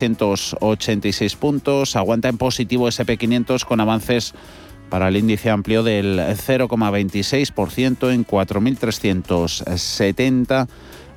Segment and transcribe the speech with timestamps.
[0.00, 4.32] 186 puntos, aguanta en positivo SP500 con avances
[4.90, 10.68] para el índice amplio del 0,26% en 4.370.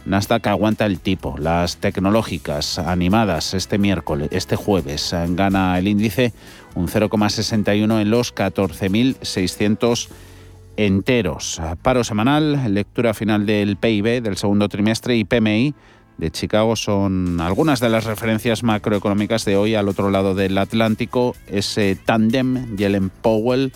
[0.07, 1.37] Nasdaq aguanta el tipo.
[1.37, 6.33] Las tecnológicas animadas este miércoles, este jueves, gana el índice
[6.73, 10.09] un 0,61 en los 14.600
[10.77, 11.61] enteros.
[11.83, 15.75] Paro semanal, lectura final del PIB del segundo trimestre y PMI
[16.21, 21.35] de Chicago son algunas de las referencias macroeconómicas de hoy al otro lado del Atlántico,
[21.47, 23.73] ese tándem Yellen Powell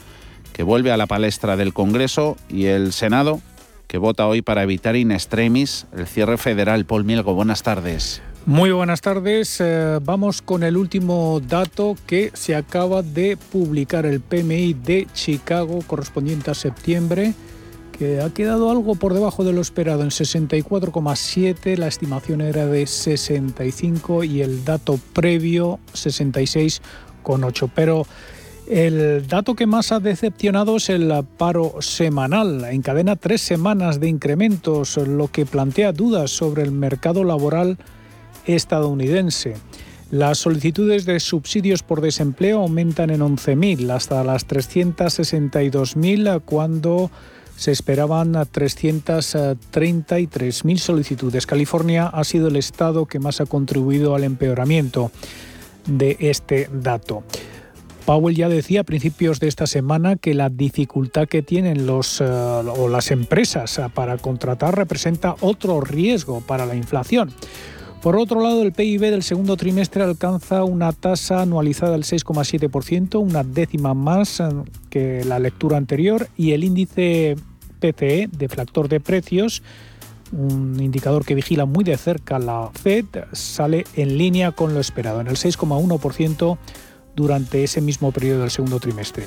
[0.54, 3.42] que vuelve a la palestra del Congreso y el Senado
[3.88, 6.86] que vota hoy para evitar in extremis el cierre federal.
[6.86, 8.22] Paul Mielgo, buenas tardes.
[8.46, 9.60] Muy buenas tardes.
[9.60, 15.80] Eh, vamos con el último dato que se acaba de publicar el PMI de Chicago
[15.88, 17.34] correspondiente a septiembre
[17.98, 22.86] que ha quedado algo por debajo de lo esperado en 64,7, la estimación era de
[22.86, 27.72] 65 y el dato previo 66,8.
[27.74, 28.06] Pero
[28.68, 32.66] el dato que más ha decepcionado es el paro semanal.
[32.66, 37.78] Encadena tres semanas de incrementos, lo que plantea dudas sobre el mercado laboral
[38.46, 39.56] estadounidense.
[40.12, 47.10] Las solicitudes de subsidios por desempleo aumentan en 11.000 hasta las 362.000 cuando
[47.56, 51.46] se esperaban a 333.000 solicitudes.
[51.46, 55.12] California ha sido el estado que más ha contribuido al empeoramiento
[55.86, 57.24] de este dato.
[58.06, 62.26] Powell ya decía a principios de esta semana que la dificultad que tienen los eh,
[62.26, 67.34] o las empresas para contratar representa otro riesgo para la inflación.
[68.02, 73.44] Por otro lado, el PIB del segundo trimestre alcanza una tasa anualizada del 6,7%, una
[73.44, 74.50] décima más eh,
[74.90, 77.36] que la lectura anterior, y el índice
[77.80, 79.64] PCE, deflactor de precios,
[80.32, 85.22] un indicador que vigila muy de cerca la Fed, sale en línea con lo esperado,
[85.22, 86.58] en el 6,1%
[87.16, 89.26] durante ese mismo periodo del segundo trimestre.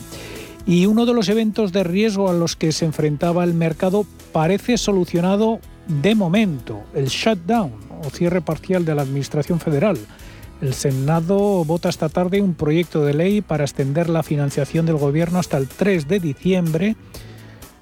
[0.67, 4.77] Y uno de los eventos de riesgo a los que se enfrentaba el mercado parece
[4.77, 9.99] solucionado de momento, el shutdown o cierre parcial de la Administración Federal.
[10.61, 15.39] El Senado vota esta tarde un proyecto de ley para extender la financiación del gobierno
[15.39, 16.97] hasta el 3 de diciembre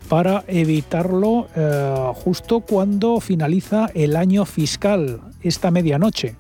[0.09, 6.37] para evitarlo eh, justo cuando finaliza el año fiscal, esta medianoche.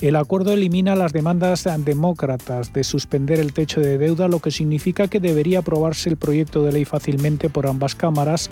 [0.00, 5.08] El acuerdo elimina las demandas demócratas de suspender el techo de deuda, lo que significa
[5.08, 8.50] que debería aprobarse el proyecto de ley fácilmente por ambas cámaras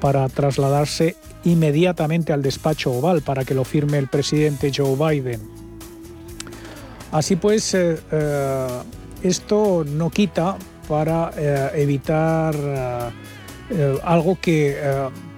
[0.00, 5.40] para trasladarse inmediatamente al despacho oval para que lo firme el presidente Joe Biden.
[7.12, 8.68] Así pues, eh, eh,
[9.22, 10.56] esto no quita
[10.88, 12.54] para eh, evitar
[14.02, 14.76] algo que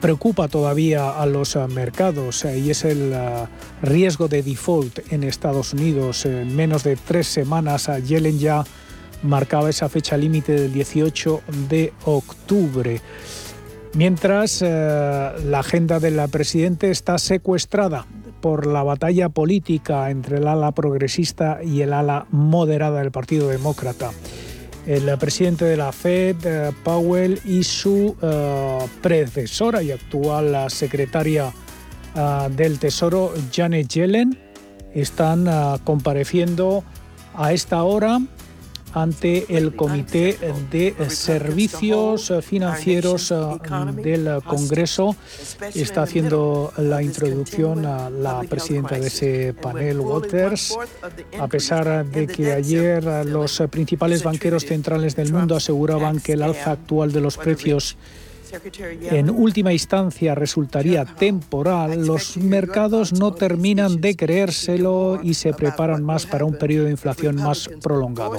[0.00, 3.14] preocupa todavía a los mercados y es el
[3.82, 6.24] riesgo de default en Estados Unidos.
[6.24, 8.64] En menos de tres semanas, Yellen ya
[9.22, 13.02] marcaba esa fecha límite del 18 de octubre.
[13.94, 14.66] Mientras eh,
[15.44, 18.06] la agenda del presidente está secuestrada
[18.41, 24.10] por la batalla política entre el ala progresista y el ala moderada del Partido Demócrata.
[24.86, 31.52] El presidente de la Fed, eh, Powell, y su eh, predecesora y actual secretaria
[32.50, 34.38] del Tesoro, Janet Yellen,
[34.92, 35.48] están
[35.82, 36.84] compareciendo
[37.34, 38.20] a esta hora
[38.92, 40.38] ante el Comité
[40.70, 43.34] de Servicios Financieros
[43.97, 45.16] del Congreso.
[45.75, 50.76] Está haciendo la introducción a la presidenta de ese panel, Waters,
[51.38, 56.72] a pesar de que ayer los principales banqueros centrales del mundo aseguraban que el alza
[56.72, 57.97] actual de los precios
[59.10, 66.26] en última instancia resultaría temporal, los mercados no terminan de creérselo y se preparan más
[66.26, 68.38] para un periodo de inflación más prolongado.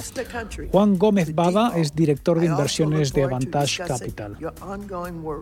[0.71, 4.37] Juan Gómez Bada es director de inversiones de Avantage Capital.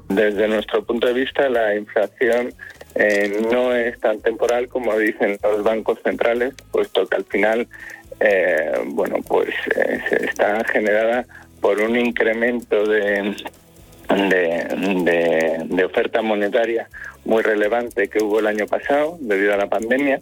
[0.09, 2.53] Desde nuestro punto de vista, la inflación
[2.95, 7.67] eh, no es tan temporal como dicen los bancos centrales, puesto que al final,
[8.19, 11.25] eh, bueno, pues eh, está generada
[11.61, 13.35] por un incremento de
[14.15, 16.87] de, oferta monetaria
[17.25, 20.21] muy relevante que hubo el año pasado debido a la pandemia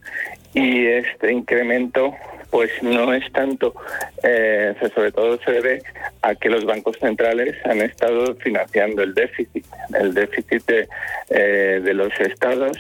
[0.54, 2.16] y este incremento
[2.50, 3.76] pues no es tanto,
[4.24, 5.84] eh, sobre todo se debe
[6.24, 10.88] a que los bancos centrales han estado financiando el déficit, el déficit de,
[11.30, 12.78] eh, de los estados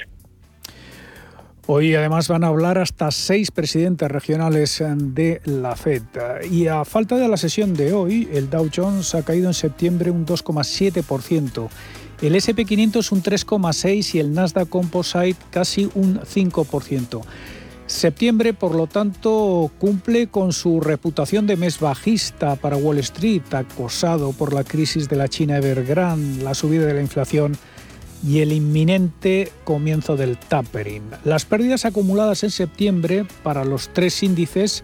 [1.72, 6.02] Hoy además van a hablar hasta seis presidentes regionales de la Fed.
[6.50, 10.10] Y a falta de la sesión de hoy, el Dow Jones ha caído en septiembre
[10.10, 11.70] un 2,7%.
[12.24, 17.22] El SP500 un 3,6% y el Nasdaq Composite casi un 5%.
[17.86, 24.32] Septiembre, por lo tanto, cumple con su reputación de mes bajista para Wall Street, acosado
[24.32, 27.56] por la crisis de la China Evergrande, la subida de la inflación
[28.26, 31.04] y el inminente comienzo del tapering.
[31.24, 34.84] Las pérdidas acumuladas en septiembre para los tres índices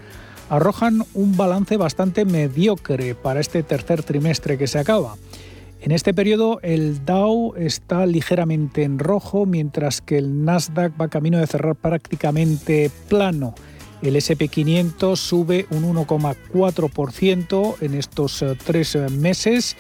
[0.50, 5.16] arrojan un balance bastante mediocre para este tercer trimestre que se acaba.
[5.82, 11.38] En este periodo el Dow está ligeramente en rojo, mientras que el Nasdaq va camino
[11.38, 13.54] de cerrar prácticamente plano.
[14.02, 19.76] El SP500 sube un 1,4% en estos eh, tres eh, meses.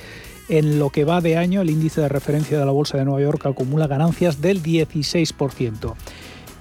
[0.47, 3.21] En lo que va de año, el índice de referencia de la Bolsa de Nueva
[3.21, 5.95] York acumula ganancias del 16%.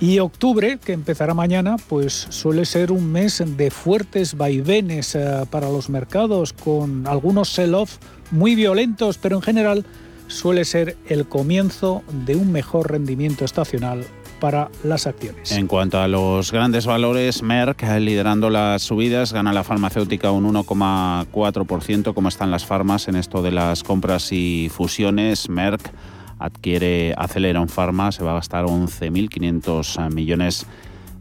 [0.00, 5.69] Y octubre, que empezará mañana, pues suele ser un mes de fuertes vaivenes eh, para
[5.69, 7.98] los mercados, con algunos sell-off
[8.31, 9.84] muy violentos, pero en general
[10.26, 14.04] suele ser el comienzo de un mejor rendimiento estacional
[14.44, 15.52] para las acciones.
[15.52, 22.12] En cuanto a los grandes valores, Merck liderando las subidas, gana la farmacéutica un 1,4%,
[22.12, 25.49] como están las farmas en esto de las compras y fusiones.
[25.49, 25.91] Merck
[26.38, 30.67] adquiere Aceleron Pharma, se va a gastar 11.500 millones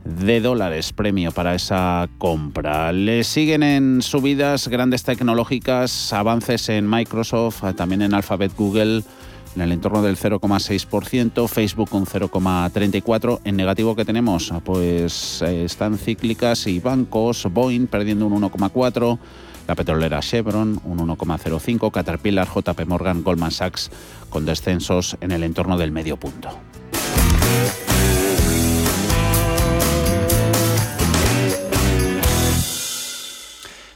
[0.04, 2.92] de dólares premio para esa compra.
[2.92, 9.02] Le siguen en subidas grandes tecnológicas, avances en Microsoft, también en Alphabet Google
[9.56, 13.40] en el entorno del 0,6%, Facebook un 0,34%.
[13.44, 19.18] En negativo que tenemos, pues eh, están cíclicas y bancos, Boeing perdiendo un 1,4%,
[19.68, 23.92] la petrolera Chevron un 1,05%, Caterpillar, JP Morgan, Goldman Sachs
[24.30, 26.50] con descensos en el entorno del medio punto.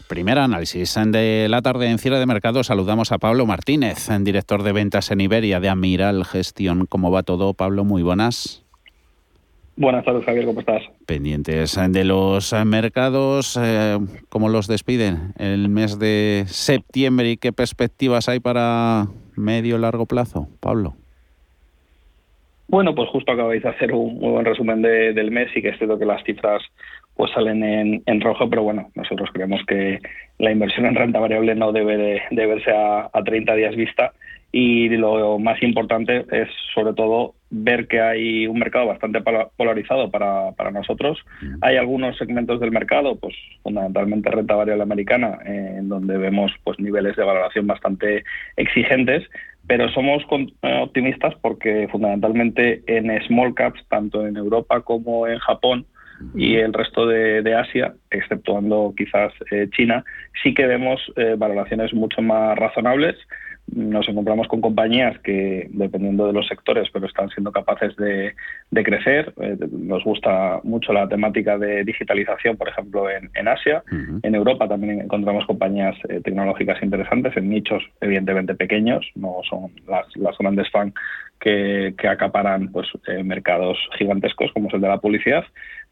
[0.07, 2.63] Primer análisis de la tarde en cierre de mercado.
[2.63, 6.85] Saludamos a Pablo Martínez, director de ventas en Iberia de Amiral Gestión.
[6.85, 7.83] ¿Cómo va todo, Pablo?
[7.83, 8.63] Muy buenas.
[9.75, 10.81] Buenas tardes, Javier, ¿cómo estás?
[11.05, 13.97] Pendientes de los mercados, eh,
[14.29, 20.47] ¿cómo los despiden el mes de septiembre y qué perspectivas hay para medio largo plazo,
[20.61, 20.95] Pablo?
[22.69, 25.77] Bueno, pues justo acabáis de hacer un muy buen resumen del mes y que es
[25.77, 26.61] cierto que las cifras
[27.17, 27.63] pues salen
[28.05, 29.99] en, rojo, pero bueno, nosotros creemos que
[30.37, 34.13] la inversión en renta variable no debe de, verse a, 30 días vista
[34.51, 39.21] y lo más importante es sobre todo ver que hay un mercado bastante
[39.57, 41.17] polarizado para, para nosotros.
[41.61, 47.15] Hay algunos segmentos del mercado, pues fundamentalmente renta variable americana, en donde vemos pues niveles
[47.15, 48.23] de valoración bastante
[48.55, 49.23] exigentes,
[49.67, 50.23] pero somos
[50.61, 55.85] eh, optimistas porque fundamentalmente en small caps, tanto en Europa como en Japón,
[56.35, 60.03] y el resto de, Asia, exceptuando quizás eh, China,
[60.43, 63.15] sí que vemos eh, valoraciones mucho más razonables.
[63.73, 68.33] Nos encontramos con compañías que, dependiendo de los sectores, pero están siendo capaces de,
[68.71, 69.33] crecer.
[69.41, 73.83] Eh, nos gusta mucho la temática de digitalización, por ejemplo, en, Asia.
[74.23, 80.37] En Europa también encontramos compañías tecnológicas interesantes en nichos, evidentemente pequeños, no son las, las
[80.37, 80.93] grandes fans
[81.39, 82.87] que, que acaparan pues,
[83.23, 85.43] mercados gigantescos como es el de la publicidad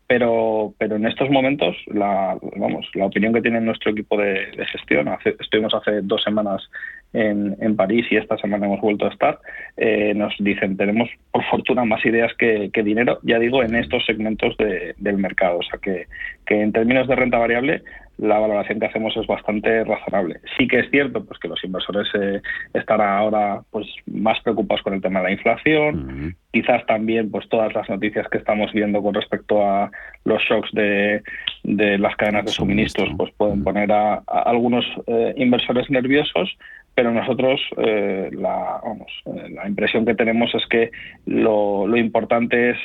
[0.07, 5.09] pero pero en estos momentos la vamos la opinión que tiene nuestro equipo de, gestión
[5.39, 6.69] estuvimos hace dos semanas
[7.13, 9.39] en, en, París y esta semana hemos vuelto a estar
[9.77, 14.55] eh, nos dicen tenemos por fortuna más ideas que, dinero ya digo en estos segmentos
[14.57, 16.07] del mercado o sea que,
[16.45, 17.83] que en términos de renta variable
[18.17, 20.39] la valoración que hacemos es bastante razonable.
[20.57, 22.41] Sí que es cierto pues que los inversores eh,
[22.73, 27.73] están ahora pues más preocupados con el tema de la inflación, quizás también pues todas
[27.73, 29.91] las noticias que estamos viendo con respecto a
[30.23, 31.21] los shocks de,
[31.63, 36.57] de las cadenas de suministros pues pueden poner a, algunos eh, inversores nerviosos,
[36.95, 39.11] pero nosotros eh, la, vamos,
[39.51, 40.91] la impresión que tenemos es que
[41.25, 42.77] lo, lo importante es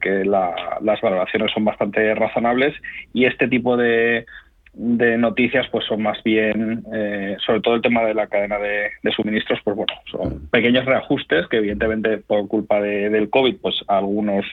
[0.00, 2.74] que las valoraciones son bastante razonables
[3.12, 4.24] y este tipo de
[4.72, 8.90] de noticias pues son más bien eh, sobre todo el tema de la cadena de,
[9.14, 14.46] suministros pues bueno son pequeños reajustes que evidentemente por culpa de, del covid pues algunos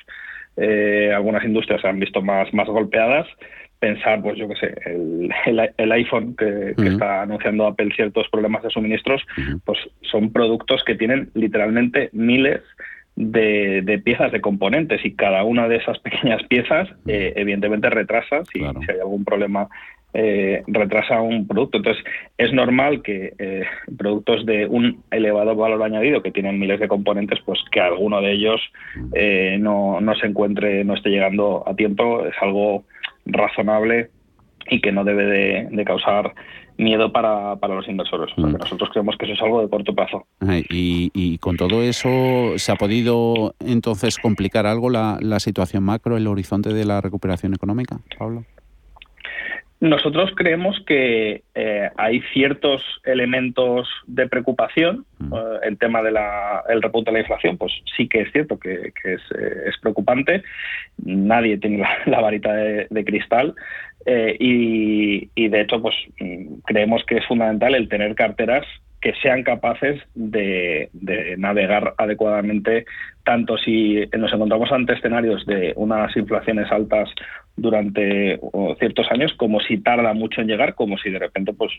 [0.55, 3.27] eh, algunas industrias se han visto más más golpeadas
[3.79, 5.29] pensar pues yo qué sé el,
[5.77, 9.21] el, iPhone que, está anunciando Apple ciertos problemas de suministros
[9.65, 12.61] pues son productos que tienen literalmente miles
[13.15, 18.45] de, de, piezas, de componentes, y cada una de esas pequeñas piezas, eh, evidentemente, retrasa
[18.45, 19.67] si, si, hay algún problema
[20.13, 21.77] eh, retrasa un producto.
[21.77, 22.03] Entonces,
[22.37, 23.65] es normal que eh,
[23.97, 28.31] productos de un elevado valor añadido que tienen miles de componentes, pues que alguno de
[28.31, 28.61] ellos
[29.13, 32.85] eh, no, no se encuentre, no esté llegando a tiempo, es algo
[33.27, 34.09] razonable
[34.69, 36.33] y que no debe de, causar
[36.77, 38.33] miedo para, para los inversores.
[38.35, 38.59] Porque mm.
[38.59, 40.27] nosotros creemos que eso es algo de corto plazo.
[40.69, 46.17] Y, y, con todo eso, ¿se ha podido entonces complicar algo la, la situación macro,
[46.17, 48.43] el horizonte de la recuperación económica, Pablo?
[49.79, 55.05] Nosotros creemos que eh, hay ciertos elementos de preocupación.
[55.19, 55.33] Mm.
[55.33, 56.17] Eh, el tema del
[56.67, 59.17] el repunte de la inflación, pues sí que es cierto que, eh,
[59.65, 60.43] es, preocupante.
[60.97, 63.53] Nadie tiene la, varita de, cristal.
[64.39, 68.65] Y, y, de hecho, pues mm, creemos que es fundamental el tener carteras
[69.07, 70.89] que sean capaces de,
[71.37, 72.85] navegar adecuadamente,
[73.23, 77.07] tanto si nos encontramos ante escenarios de unas inflaciones altas
[77.55, 78.37] durante
[78.79, 81.71] ciertos años, como si tarda mucho en llegar, como si de repente pues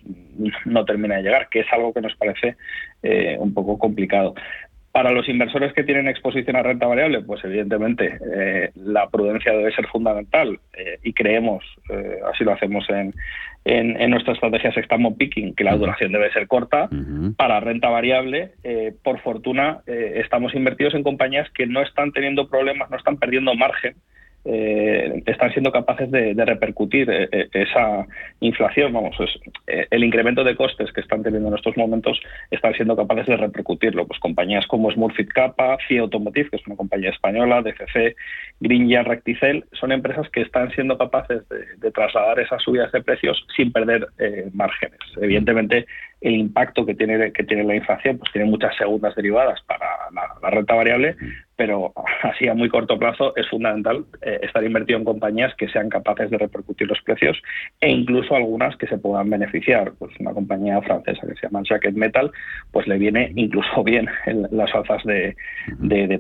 [0.65, 2.57] no termina de llegar, que es algo que nos parece
[3.03, 4.35] eh, un poco complicado.
[4.91, 9.71] Para los inversores que tienen exposición a renta variable, pues evidentemente eh, la prudencia debe
[9.73, 11.63] ser fundamental eh, y creemos,
[12.33, 13.13] así lo hacemos en,
[13.69, 16.89] en, nuestra estrategia Sextamo Picking, que la duración debe ser corta.
[17.37, 18.53] Para renta variable,
[19.03, 23.95] por fortuna, estamos invertidos en compañías que no están teniendo problemas, no están perdiendo margen
[24.45, 28.07] eh, están siendo capaces de, repercutir eh, eh, esa
[28.41, 29.17] inflación, vamos,
[29.67, 32.19] el incremento de costes que están teniendo en estos momentos
[32.51, 34.07] están siendo capaces de repercutirlo.
[34.07, 38.17] Pues compañías como Smurfit Kappa, FIA Automotive, que es una compañía española, DCC,
[38.61, 43.73] Green Recticel, son empresas que están siendo capaces de, trasladar esas subidas de precios sin
[43.73, 44.07] perder
[44.53, 44.99] márgenes.
[45.21, 45.87] Evidentemente,
[46.21, 50.51] el impacto que tiene, que tiene la inflación, pues tiene muchas segundas derivadas para la,
[50.51, 51.17] renta variable,
[51.59, 55.91] pero así a muy corto plazo es fundamental eh, estar invertido en compañías que sean
[55.91, 57.37] capaces de repercutir los precios
[57.81, 59.93] e incluso algunas que se puedan beneficiar.
[59.99, 62.31] Pues una compañía francesa que se llama Jacket Metal,
[62.71, 64.09] pues le viene incluso bien
[64.53, 65.35] las alzas de,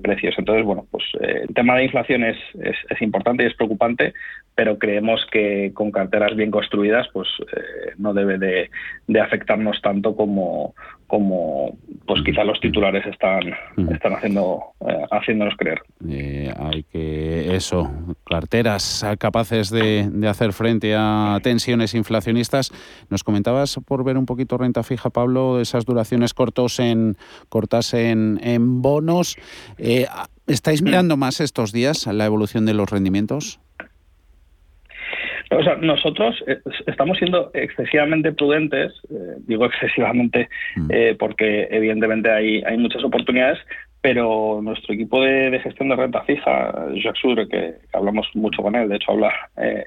[0.03, 0.35] precios.
[0.39, 4.13] Entonces, bueno, pues eh, el tema de inflación es, es, importante y es preocupante,
[4.59, 8.69] pero creemos que con carteras bien construidas, pues eh, no debe de,
[9.07, 10.75] de afectarnos tanto como,
[11.07, 13.55] como pues quizá los titulares están,
[13.89, 15.79] están haciendo, eh, haciéndonos creer.
[16.11, 17.89] Eh, hay que eso,
[18.27, 22.73] carteras capaces de, de, hacer frente a tensiones inflacionistas.
[23.11, 27.17] Nos comentabas por ver un poquito renta fija, Pablo, esas duraciones cortos en,
[27.49, 29.37] cortas en, en bonos.
[29.79, 30.07] Eh,
[30.49, 33.61] ¿Estáis mirando más estos días la evolución de los rendimientos?
[35.51, 40.89] O sea, nosotros eh, estamos siendo excesivamente prudentes, eh, digo excesivamente mm.
[40.91, 43.59] eh, porque evidentemente hay, hay muchas oportunidades,
[44.01, 48.89] pero nuestro equipo de, gestión de renta fija, Jacques Sure, que, hablamos mucho con él,
[48.89, 49.33] de hecho habla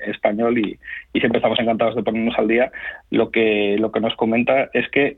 [0.08, 0.77] español y,
[1.20, 2.72] siempre estamos encantados de ponernos al día,
[3.10, 5.18] lo que, lo que nos comenta es que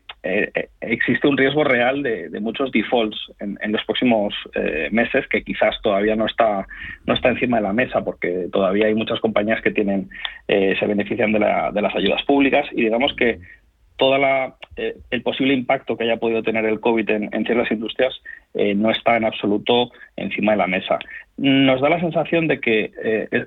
[0.81, 4.33] existe un riesgo real de, muchos defaults en, los próximos
[4.91, 6.67] meses que quizás todavía no está,
[7.05, 10.09] no está encima de la mesa porque todavía hay muchas compañías que tienen
[10.47, 13.39] eh, se benefician de, las ayudas públicas y digamos que
[13.97, 14.17] todo
[14.75, 18.13] eh, el posible impacto que haya podido tener el COVID en, ciertas industrias
[18.53, 20.99] eh, no está en absoluto encima de la mesa.
[21.37, 22.91] Nos da la sensación de que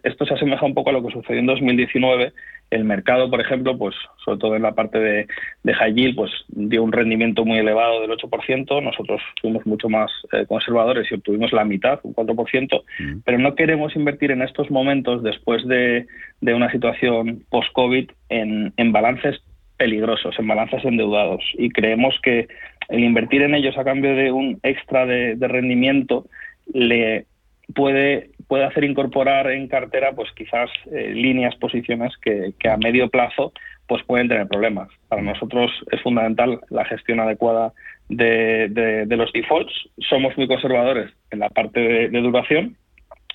[0.02, 2.32] esto se asemeja un poco a lo que sucedió en 2019
[2.70, 3.94] el mercado, por ejemplo, pues
[4.24, 5.26] sobre todo en la parte de,
[5.62, 8.82] de high yield, pues dio un rendimiento muy elevado del 8%.
[8.82, 12.82] Nosotros fuimos mucho más eh, conservadores y obtuvimos la mitad, un 4%.
[12.98, 13.18] Mm.
[13.24, 16.06] Pero no queremos invertir en estos momentos, después de,
[16.40, 19.40] de una situación post-COVID, en, en balances
[19.76, 21.44] peligrosos, en balances endeudados.
[21.54, 22.48] Y creemos que
[22.88, 26.26] el invertir en ellos a cambio de un extra de, de rendimiento
[26.72, 27.26] le
[27.74, 33.52] puede, puede hacer incorporar en cartera pues quizás eh, líneas, posiciones que, a medio plazo
[33.88, 34.88] pues pueden tener problemas.
[35.08, 37.72] Para nosotros es fundamental la gestión adecuada
[38.08, 39.72] de, los defaults.
[39.98, 42.76] Somos muy conservadores en la parte de, duración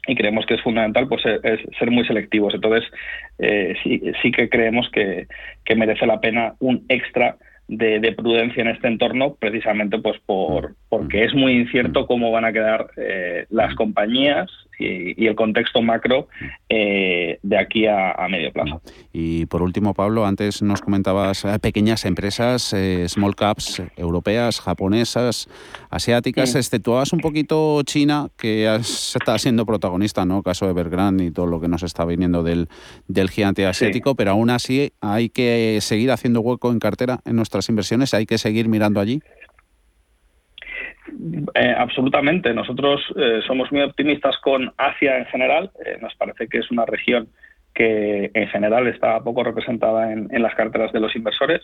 [0.08, 2.53] y creemos que es fundamental pues ser, muy selectivos.
[2.53, 2.89] Entonces
[3.39, 5.27] eh, sí, sí que creemos que,
[5.63, 7.38] que merece la pena un extra
[7.72, 12.51] de, prudencia en este entorno, precisamente pues por, porque es muy incierto cómo van a
[12.51, 14.50] quedar eh, las compañías
[14.82, 16.28] y, el contexto macro
[16.70, 18.82] eh, de aquí a, medio plazo.
[19.14, 22.76] Y por último, Pablo, antes nos comentabas eh, pequeñas empresas,
[23.08, 25.48] small caps europeas, japonesas,
[25.90, 30.44] asiáticas, exceptuabas un poquito China, que está siendo protagonista, ¿no?
[30.44, 32.68] Caso de Evergrande y todo lo que nos está viniendo del,
[33.08, 37.70] del gigante asiático, pero aún así hay que seguir haciendo hueco en cartera en nuestras
[37.70, 39.22] inversiones, hay que seguir mirando allí.
[41.55, 42.53] Eh, absolutamente.
[42.53, 45.72] Nosotros eh, somos muy optimistas con Asia en general.
[45.86, 47.27] Eh, nos parece que es una región
[47.74, 51.62] que en general está poco representada en, las carteras de los inversores.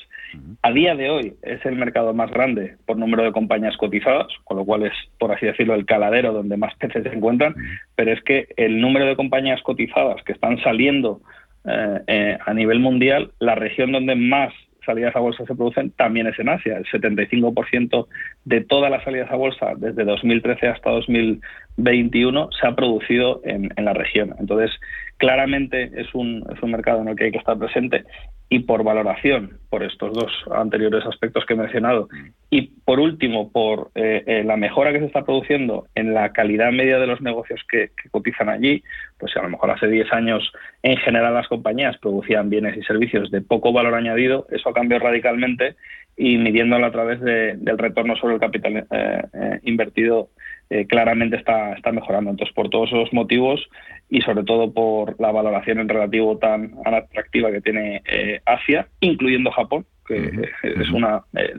[0.61, 4.55] A día de hoy es el mercado más grande por número de compañías cotizadas, con
[4.55, 7.55] lo cual es, por así decirlo, el caladero donde más peces se encuentran,
[7.97, 11.19] pero es que el número de compañías cotizadas que están saliendo
[11.65, 14.53] a nivel mundial, la región donde más
[14.87, 16.77] salidas a bolsa se producen también es en Asia.
[16.77, 18.07] El 75%
[18.45, 23.93] de todas las salidas a bolsa desde 2013 hasta 2021 se ha producido en, la
[23.93, 24.33] región.
[24.39, 24.71] Entonces,
[25.17, 28.03] claramente es un, es un mercado en el que hay que estar presente
[28.49, 32.07] y por valoración, por estos dos anteriores aspectos que he mencionado,
[32.49, 36.71] y por último, por eh, eh, la mejora que se está produciendo en la calidad
[36.71, 38.83] media de los negocios que, cotizan allí,
[39.19, 40.51] pues a lo mejor hace 10 años
[40.81, 45.03] en general las compañías producían bienes y servicios de poco valor añadido, eso ha cambiado
[45.03, 45.75] radicalmente
[46.15, 50.29] y midiéndolo a través del retorno sobre el capital eh, invertido
[50.69, 52.31] eh, claramente está, está mejorando.
[52.31, 53.69] Entonces, por todos esos motivos
[54.09, 59.51] y sobre todo por la valoración en relativo tan atractiva que tiene eh, Asia, incluyendo
[59.51, 61.55] Japón, que es una eh,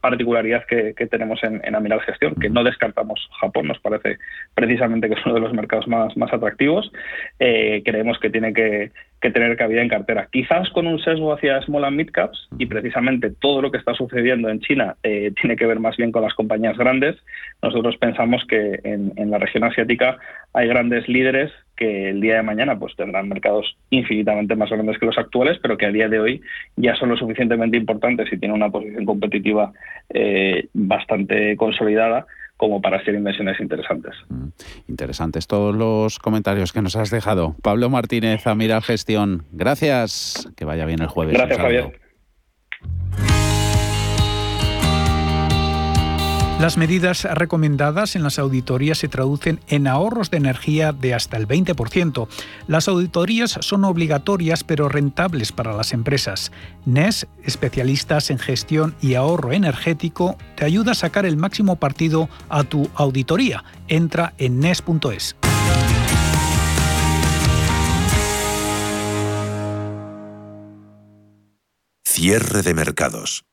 [0.00, 4.18] particularidad que, tenemos en, en Amiral Gestión, que no descartamos Japón, nos parece
[4.54, 6.90] precisamente que es uno de los mercados más, más atractivos.
[7.38, 8.90] creemos que tiene que,
[9.24, 10.28] que tener cabida en cartera.
[10.30, 13.94] Quizás con un sesgo hacia small and mid caps y precisamente todo lo que está
[13.94, 17.16] sucediendo en China eh, tiene que ver más bien con las compañías grandes.
[17.62, 20.18] Nosotros pensamos que en, la región asiática
[20.52, 25.06] hay grandes líderes que el día de mañana pues tendrán mercados infinitamente más grandes que
[25.06, 26.42] los actuales, pero que a día de hoy
[26.76, 29.72] ya son lo suficientemente importantes y tienen una posición competitiva
[30.10, 32.26] eh, bastante consolidada
[32.56, 34.14] como para ser inversiones interesantes.
[34.28, 34.48] Mm,
[34.88, 37.56] interesantes todos los comentarios que nos has dejado.
[37.62, 40.48] Pablo Martínez, Amiral Gestión, gracias.
[40.56, 41.34] Que vaya bien el jueves.
[41.34, 42.00] Gracias, Javier.
[46.60, 51.48] Las medidas recomendadas en las auditorías se traducen en ahorros de energía de hasta el
[51.48, 52.28] 20%.
[52.68, 56.52] Las auditorías son obligatorias pero rentables para las empresas.
[56.86, 62.62] NES, especialistas en gestión y ahorro energético, te ayuda a sacar el máximo partido a
[62.62, 63.64] tu auditoría.
[63.88, 65.36] Entra en NES.es.
[72.04, 73.44] Cierre de mercados.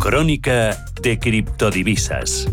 [0.00, 2.48] Crónica de criptodivisas.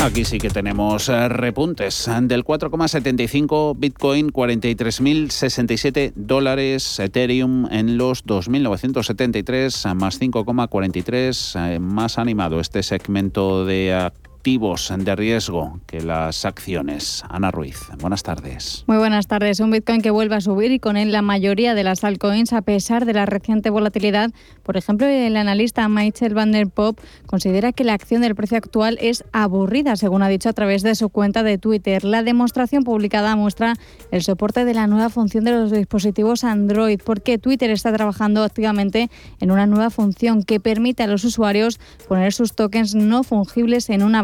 [0.00, 9.94] Aquí sí que tenemos eh, repuntes del 4,75 Bitcoin, 43.067 dólares, Ethereum en los 2.973
[9.94, 14.10] más 5,43, eh, más animado este segmento de
[14.48, 17.22] activos de riesgo que las acciones.
[17.28, 18.82] Ana Ruiz, buenas tardes.
[18.86, 19.60] Muy buenas tardes.
[19.60, 22.62] Un Bitcoin que vuelve a subir y con él la mayoría de las altcoins a
[22.62, 24.30] pesar de la reciente volatilidad.
[24.62, 28.96] Por ejemplo, el analista Michael Van der Pop considera que la acción del precio actual
[29.02, 32.04] es aburrida, según ha dicho a través de su cuenta de Twitter.
[32.04, 33.74] La demostración publicada muestra
[34.10, 39.10] el soporte de la nueva función de los dispositivos Android, porque Twitter está trabajando activamente
[39.40, 44.02] en una nueva función que permite a los usuarios poner sus tokens no fungibles en
[44.02, 44.22] una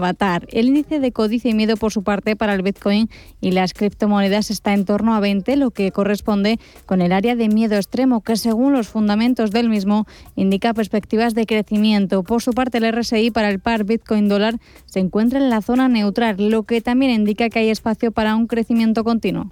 [0.48, 3.08] el índice de codicia y miedo, por su parte, para el Bitcoin
[3.40, 7.48] y las criptomonedas está en torno a 20, lo que corresponde con el área de
[7.48, 12.22] miedo extremo, que según los fundamentos del mismo indica perspectivas de crecimiento.
[12.22, 15.88] Por su parte, el RSI para el par Bitcoin dólar se encuentra en la zona
[15.88, 19.48] neutral, lo que también indica que hay espacio para un crecimiento continuo.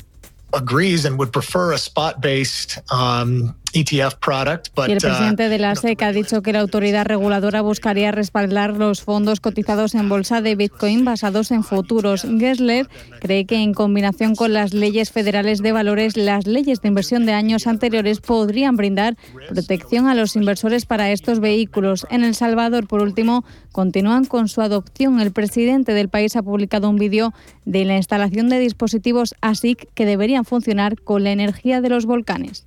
[3.74, 7.60] ETF product, y el uh, presidente de la SEC ha dicho que la autoridad reguladora
[7.62, 12.26] buscaría respaldar los fondos cotizados en bolsa de Bitcoin basados en futuros.
[12.38, 12.88] Gessler
[13.20, 17.32] cree que en combinación con las leyes federales de valores, las leyes de inversión de
[17.32, 19.16] años anteriores podrían brindar
[19.48, 22.06] protección a los inversores para estos vehículos.
[22.10, 25.20] En El Salvador, por último, continúan con su adopción.
[25.20, 27.32] El presidente del país ha publicado un vídeo
[27.64, 32.66] de la instalación de dispositivos ASIC que deberían funcionar con la energía de los volcanes.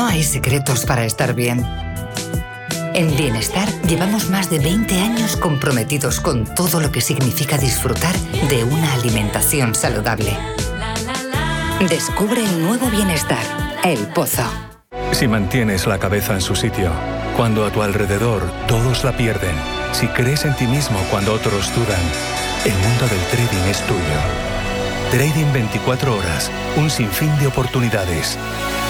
[0.00, 1.62] No hay secretos para estar bien.
[2.94, 8.16] En Bienestar llevamos más de 20 años comprometidos con todo lo que significa disfrutar
[8.48, 10.34] de una alimentación saludable.
[11.90, 13.44] Descubre el nuevo Bienestar,
[13.84, 14.50] El Pozo.
[15.12, 16.90] Si mantienes la cabeza en su sitio,
[17.36, 19.54] cuando a tu alrededor todos la pierden,
[19.92, 22.00] si crees en ti mismo cuando otros dudan,
[22.64, 24.00] el mundo del trading es tuyo.
[25.10, 28.38] Trading 24 horas, un sinfín de oportunidades.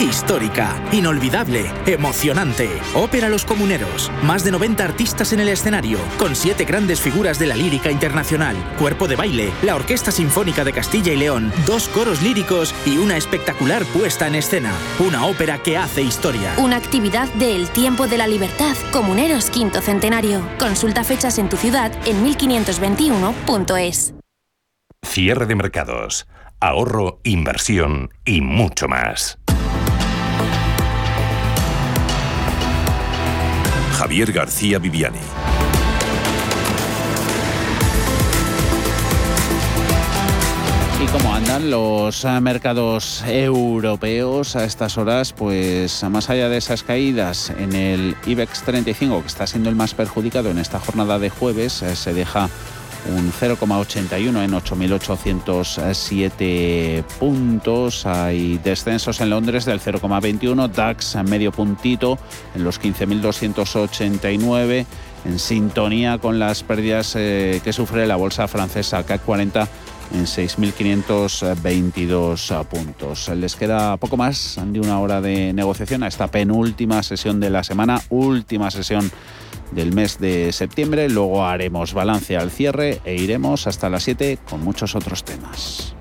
[0.00, 2.70] Histórica, inolvidable, emocionante.
[2.94, 4.12] Ópera Los Comuneros.
[4.22, 8.56] Más de 90 artistas en el escenario, con siete grandes figuras de la lírica internacional,
[8.78, 13.16] cuerpo de baile, la Orquesta Sinfónica de Castilla y León, dos coros líricos y una
[13.16, 14.72] espectacular puesta en escena.
[15.00, 16.54] Una ópera que hace historia.
[16.58, 20.42] Una actividad de El Tiempo de la Libertad, Comuneros Quinto Centenario.
[20.60, 24.14] Consulta fechas en tu ciudad en 1521.es.
[25.02, 26.28] Cierre de mercados.
[26.60, 29.38] Ahorro, inversión y mucho más.
[33.98, 35.18] Javier García Viviani.
[41.02, 45.32] ¿Y cómo andan los eh, mercados europeos a estas horas?
[45.32, 49.94] Pues más allá de esas caídas en el IBEX 35, que está siendo el más
[49.94, 52.48] perjudicado en esta jornada de jueves, eh, se deja
[53.06, 58.04] un 0,81 en 8.807 puntos.
[58.06, 62.18] Hay descensos en Londres del 0,21, DAX a medio puntito
[62.54, 64.84] en los 15.289,
[65.24, 69.66] en sintonía con las pérdidas eh, que sufre la bolsa francesa CAC 40
[70.12, 73.28] en 6.522 puntos.
[73.28, 77.62] Les queda poco más de una hora de negociación a esta penúltima sesión de la
[77.62, 79.12] semana, última sesión
[79.72, 81.08] del mes de septiembre.
[81.08, 85.94] Luego haremos balance al cierre e iremos hasta las 7 con muchos otros temas.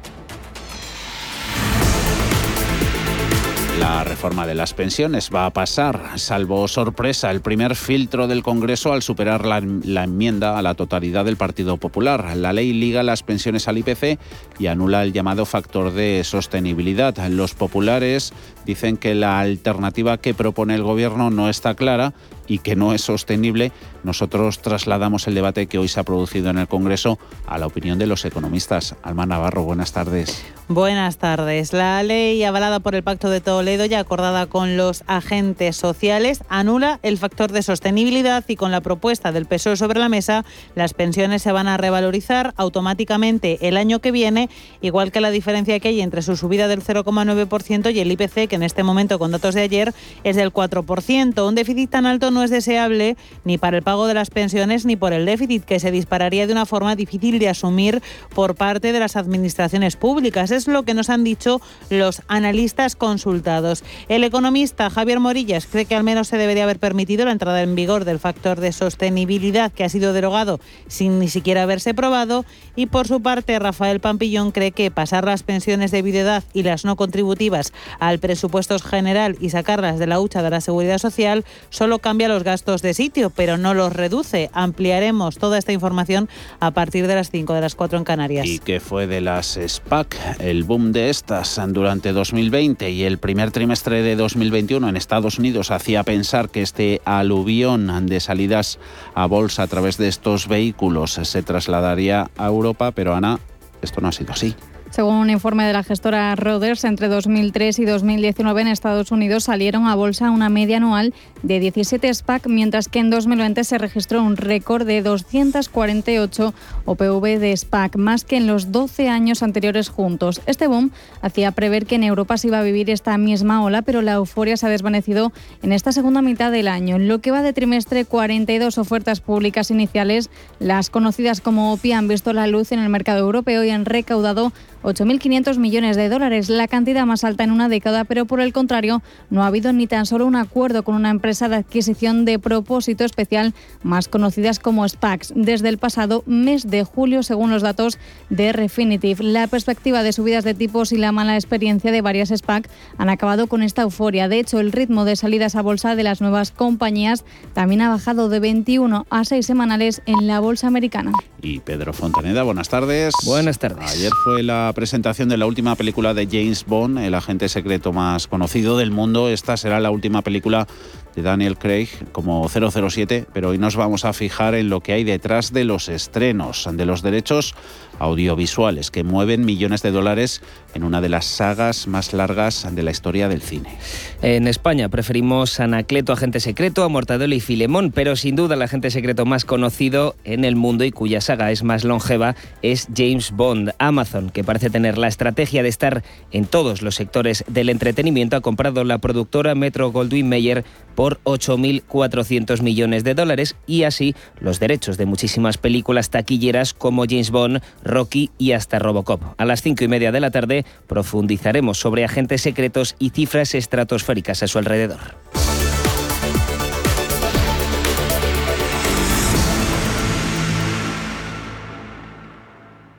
[3.79, 8.91] La reforma de las pensiones va a pasar, salvo sorpresa, el primer filtro del Congreso
[8.91, 12.35] al superar la, la, enmienda a la totalidad del Partido Popular.
[12.35, 14.17] La ley liga las pensiones al IPC
[14.57, 17.15] y anula el llamado factor de sostenibilidad.
[17.29, 18.33] Los populares
[18.67, 22.13] dicen que la alternativa que propone el Gobierno no está clara
[22.47, 23.71] y que no es sostenible,
[24.03, 27.97] nosotros trasladamos el debate que hoy se ha producido en el Congreso a la opinión
[27.99, 28.95] de los economistas.
[29.03, 30.45] Alma Navarro, buenas tardes.
[30.69, 31.71] Buenas tardes.
[31.71, 36.99] La ley avalada por el Pacto de Toledo y acordada con los agentes sociales anula
[37.03, 41.41] el factor de sostenibilidad y con la propuesta del PSOE sobre la mesa, las pensiones
[41.41, 44.49] se van a revalorizar automáticamente el año que viene,
[44.81, 48.56] igual que la diferencia que hay entre su subida del 0,9% y el IPC, que
[48.57, 49.93] en este momento con datos de ayer
[50.23, 51.47] es del 4%.
[51.47, 53.15] Un déficit tan alto no es deseable
[53.45, 56.53] ni para el pago de las pensiones ni por el déficit, que se dispararía de
[56.53, 58.01] una forma difícil de asumir
[58.35, 60.51] por parte de las administraciones públicas.
[60.51, 63.83] Es lo que nos han dicho los analistas consultados.
[64.09, 67.75] El economista Javier Morillas cree que al menos se debería haber permitido la entrada en
[67.75, 72.43] vigor del factor de sostenibilidad que ha sido derogado sin ni siquiera haberse probado.
[72.75, 76.83] Y por su parte, Rafael Pampillón cree que pasar las pensiones de viudedad y las
[76.85, 78.46] no contributivas al presupuesto
[78.83, 82.93] general y sacarlas de la hucha de la seguridad social solo cambia los gastos de
[82.93, 84.49] sitio, pero no los reduce.
[84.53, 86.29] Ampliaremos toda esta información
[86.59, 88.45] a partir de las 5 de las 4 en Canarias.
[88.45, 90.15] ¿Y qué fue de las SPAC?
[90.39, 95.71] El boom de estas durante 2020 y el primer trimestre de 2021 en Estados Unidos
[95.71, 98.79] hacía pensar que este aluvión de salidas
[99.15, 103.39] a bolsa a través de estos vehículos se trasladaría a Europa, pero Ana,
[103.81, 104.55] esto no ha sido así.
[104.97, 109.85] Según un informe de la gestora Reuters, entre 2003 y 2019 en Estados Unidos salieron
[109.85, 114.37] a bolsa una media anual de 17 SPAC, mientras que en 2020 se registró un
[114.37, 116.51] récord de 248
[116.85, 120.41] OPV de SPAC, más que en los 12 años anteriores juntos.
[120.47, 120.89] Este boom
[121.21, 124.57] hacía prever que en Europa se iba a vivir esta misma ola, pero la euforia
[124.57, 125.31] se ha desvanecido
[125.61, 126.95] en esta segunda mitad del año.
[126.95, 132.07] En lo que va de trimestre, 42 ofertas públicas iniciales, las conocidas como OPI, han
[132.07, 134.51] visto la luz en el mercado europeo y han recaudado
[134.87, 139.01] 8.500 millones de dólares, la cantidad más alta en una década, pero por el contrario,
[139.29, 143.03] no ha habido ni tan solo un acuerdo con una empresa de adquisición de propósito
[143.03, 148.53] especial, más conocidas como SPACs, desde el pasado mes de julio, según los datos de
[148.53, 149.19] Refinitiv.
[149.19, 153.47] La perspectiva de subidas de tipos y la mala experiencia de varias SPAC han acabado
[153.47, 154.29] con esta euforia.
[154.29, 158.29] De hecho, el ritmo de salidas a bolsa de las nuevas compañías también ha bajado
[158.29, 161.11] de 21 a 6 semanales en la bolsa americana.
[161.41, 163.13] Y Pedro Fontaneda, buenas tardes.
[163.25, 163.91] Buenas tardes.
[163.91, 168.27] Ayer fue la presentación de la última película de James Bond, el agente secreto más
[168.27, 169.27] conocido del mundo.
[169.27, 170.67] Esta será la última película
[171.15, 175.03] de Daniel Craig como 007, pero hoy nos vamos a fijar en lo que hay
[175.03, 177.55] detrás de los estrenos, de los derechos
[177.99, 180.41] audiovisuales que mueven millones de dólares
[180.73, 183.77] en una de las sagas más largas de la historia del cine.
[184.21, 188.91] En España preferimos Anacleto, Agente Secreto, a Mortadelo y Filemón, pero sin duda el agente
[188.91, 193.71] secreto más conocido en el mundo y cuya saga es más longeva es James Bond.
[193.79, 198.41] Amazon, que parece tener la estrategia de estar en todos los sectores del entretenimiento, ha
[198.41, 200.63] comprado la productora Metro Goldwyn Mayer
[200.95, 207.31] por 8.400 millones de dólares y así los derechos de muchísimas películas taquilleras como James
[207.31, 209.21] Bond, Rocky y hasta Robocop.
[209.37, 214.43] A las cinco y media de la tarde profundizaremos sobre agentes secretos y cifras estratosféricas
[214.43, 214.99] a su alrededor.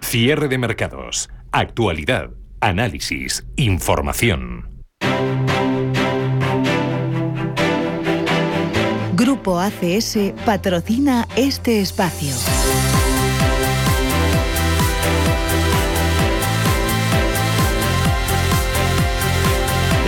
[0.01, 1.29] Cierre de mercados.
[1.53, 2.31] Actualidad.
[2.61, 3.46] Análisis.
[3.57, 4.83] Información.
[9.14, 12.35] Grupo ACS patrocina este espacio.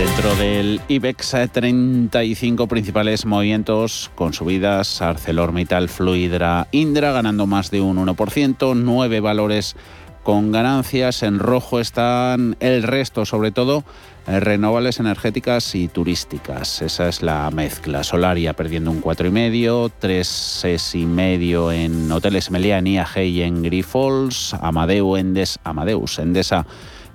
[0.01, 7.97] Dentro del IBEX 35 principales movimientos con subidas, ArcelorMittal, Fluidra, Indra ganando más de un
[8.03, 9.75] 1%, nueve valores
[10.23, 13.83] con ganancias, en rojo están el resto, sobre todo
[14.25, 16.81] eh, renovables energéticas y turísticas.
[16.81, 18.03] Esa es la mezcla.
[18.03, 26.17] Solaria perdiendo un 4,5, 3,6,5 en Hoteles Meliá, IAG y en Grifols, Amadeu, Endes, Amadeus,
[26.17, 26.65] Endesa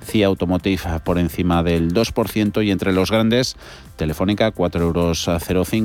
[0.07, 3.57] CIA Automotive por encima del 2% y entre los grandes
[3.97, 5.29] Telefónica 4,05 euros,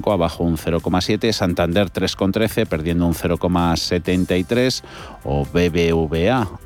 [0.08, 4.84] abajo un 0,7, Santander 3,13, perdiendo un 0,73
[5.24, 6.60] o BBVA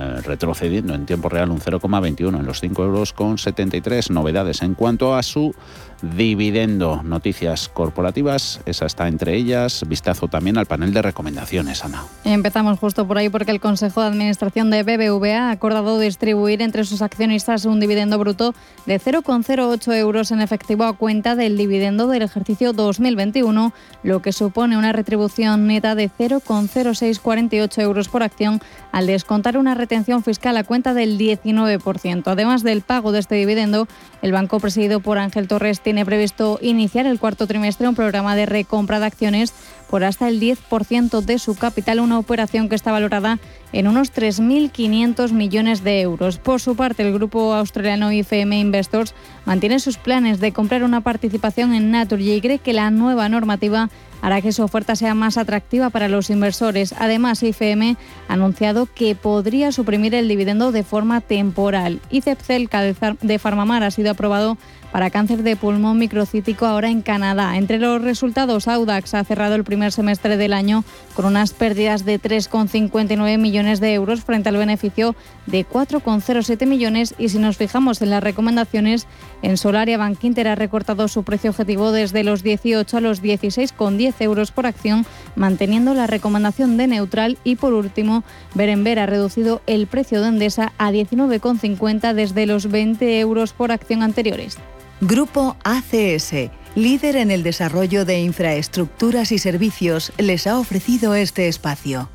[0.00, 4.74] eh, retrocediendo en tiempo real un 0,21 en los 5 euros con 73 novedades en
[4.74, 5.56] cuanto a su
[6.02, 7.02] dividendo.
[7.02, 9.84] Noticias corporativas, esa está entre ellas.
[9.88, 12.04] Vistazo también al panel de recomendaciones, Ana.
[12.24, 16.84] Empezamos justo por ahí porque el Consejo de Administración de BBVA ha acordado distribuir entre
[16.84, 18.54] sus accionistas un dividendo bruto
[18.86, 24.76] de 0,08 euros en efectivo a cuenta del dividendo del ejercicio 2021, lo que supone
[24.76, 28.60] una retribución neta de 0,0648 euros por acción
[28.92, 32.22] al descontar una retención fiscal a cuenta del 19%.
[32.26, 33.88] Además del pago de este dividendo,
[34.22, 38.44] el banco presidido por Ángel Torres tiene previsto iniciar el cuarto trimestre un programa de
[38.44, 39.54] recompra de acciones
[39.88, 43.38] por hasta el 10% de su capital, una operación que está valorada
[43.72, 46.38] en unos 3.500 millones de euros.
[46.38, 51.74] Por su parte, el grupo australiano IFM Investors mantiene sus planes de comprar una participación
[51.74, 55.90] en Naturgy y cree que la nueva normativa hará que su oferta sea más atractiva
[55.90, 56.94] para los inversores.
[56.98, 57.96] Además, IFM
[58.28, 62.00] ha anunciado que podría suprimir el dividendo de forma temporal.
[62.10, 64.58] Y Cepcelca de Farmamar ha sido aprobado
[64.92, 67.56] para cáncer de pulmón microcítico ahora en Canadá.
[67.56, 72.20] Entre los resultados, Audax ha cerrado el primer semestre del año con unas pérdidas de
[72.20, 75.16] 3,59 millones de euros frente al beneficio
[75.46, 79.08] de 4,07 millones y si nos fijamos en las recomendaciones,
[79.42, 84.14] en Solaria Bank Inter ha recortado su precio objetivo desde los 18 a los 16,10
[84.20, 88.22] euros por acción, manteniendo la recomendación de neutral y por último,
[88.54, 94.04] Berenber ha reducido el precio de Endesa a 19,50 desde los 20 euros por acción
[94.04, 94.56] anteriores.
[95.00, 102.08] Grupo ACS, líder en el desarrollo de infraestructuras y servicios, les ha ofrecido este espacio.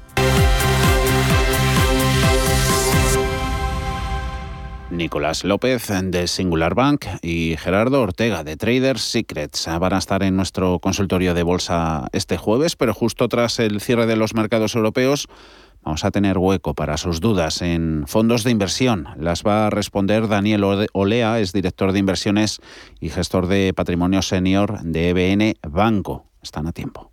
[4.93, 10.35] Nicolás López de Singular Bank y Gerardo Ortega de Traders Secrets van a estar en
[10.35, 15.27] nuestro consultorio de bolsa este jueves, pero justo tras el cierre de los mercados europeos
[15.83, 19.09] Vamos a tener hueco para sus dudas en fondos de inversión.
[19.17, 22.61] Las va a responder Daniel Olea, es director de inversiones
[23.01, 26.25] y gestor de patrimonio senior de EBN Banco.
[26.41, 27.12] Están a tiempo.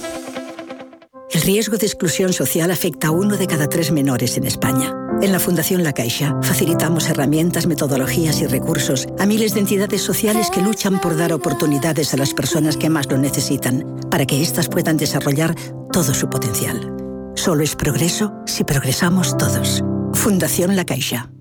[1.33, 4.93] El riesgo de exclusión social afecta a uno de cada tres menores en España.
[5.21, 10.49] En la Fundación La Caixa facilitamos herramientas, metodologías y recursos a miles de entidades sociales
[10.51, 14.67] que luchan por dar oportunidades a las personas que más lo necesitan, para que éstas
[14.67, 15.55] puedan desarrollar
[15.93, 16.93] todo su potencial.
[17.35, 19.83] Solo es progreso si progresamos todos.
[20.13, 21.31] Fundación La Caixa.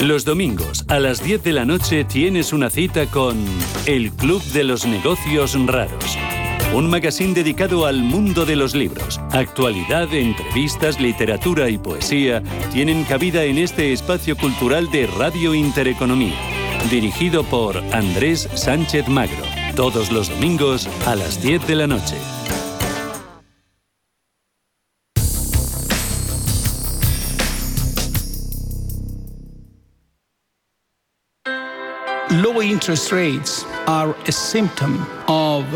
[0.00, 3.38] Los domingos a las 10 de la noche tienes una cita con
[3.86, 6.18] El Club de los Negocios Raros.
[6.74, 9.20] Un magazine dedicado al mundo de los libros.
[9.30, 16.34] Actualidad, entrevistas, literatura y poesía tienen cabida en este espacio cultural de Radio Intereconomía.
[16.90, 19.44] Dirigido por Andrés Sánchez Magro.
[19.76, 22.16] Todos los domingos a las 10 de la noche.
[32.30, 35.66] Low interest rates are a symptom of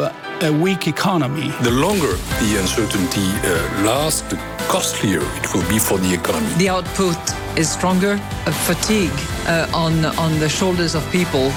[0.42, 1.49] a weak economy.
[1.62, 6.53] The longer the uncertainty uh, lasts, the costlier it will be for the economy.
[6.59, 7.16] The output
[7.57, 9.12] is stronger, a fatigue
[9.46, 11.51] uh, on, on the shoulders of people.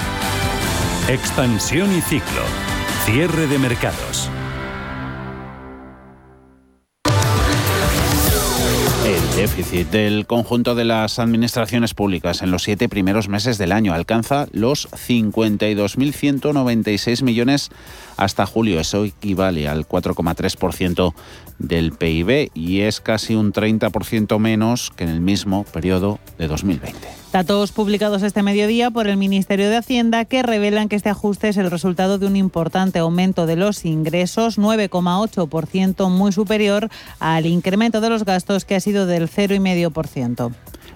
[1.08, 2.42] Expansión y ciclo.
[3.04, 4.30] Cierre de mercados.
[9.10, 13.92] El déficit del conjunto de las administraciones públicas en los siete primeros meses del año
[13.92, 17.70] alcanza los 52.196 millones
[18.20, 18.78] hasta julio.
[18.78, 21.14] Eso equivale al 4,3%
[21.58, 26.98] del PIB y es casi un 30% menos que en el mismo periodo de 2020.
[27.32, 31.56] Datos publicados este mediodía por el Ministerio de Hacienda que revelan que este ajuste es
[31.56, 36.88] el resultado de un importante aumento de los ingresos, 9,8%, muy superior
[37.20, 40.52] al incremento de los gastos que ha sido del 0,5%.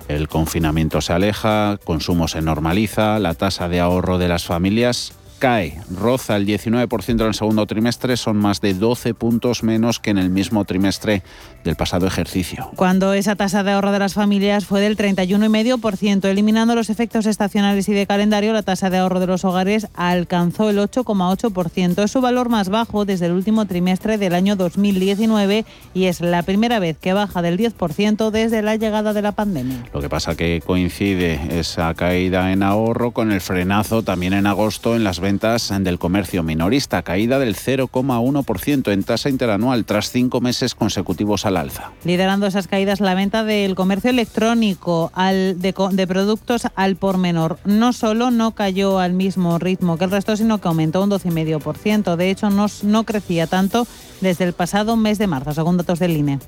[0.08, 5.78] El confinamiento se aleja, consumo se normaliza, la tasa de ahorro de las familias cae,
[5.94, 10.16] roza el 19% en el segundo trimestre, son más de 12 puntos menos que en
[10.16, 11.22] el mismo trimestre
[11.64, 12.70] del pasado ejercicio.
[12.76, 17.90] Cuando esa tasa de ahorro de las familias fue del 31,5%, eliminando los efectos estacionales
[17.90, 22.02] y de calendario, la tasa de ahorro de los hogares alcanzó el 8,8%.
[22.02, 26.42] Es su valor más bajo desde el último trimestre del año 2019 y es la
[26.42, 29.85] primera vez que baja del 10% desde la llegada de la pandemia.
[29.92, 34.96] Lo que pasa que coincide esa caída en ahorro con el frenazo también en agosto
[34.96, 40.74] en las ventas del comercio minorista, caída del 0,1% en tasa interanual tras cinco meses
[40.74, 41.92] consecutivos al alza.
[42.04, 47.58] Liderando esas caídas la venta del comercio electrónico de productos al por menor.
[47.64, 52.16] No solo no cayó al mismo ritmo que el resto, sino que aumentó un 12,5%.
[52.16, 53.86] De hecho, no, no crecía tanto
[54.20, 56.38] desde el pasado mes de marzo, según datos del INE.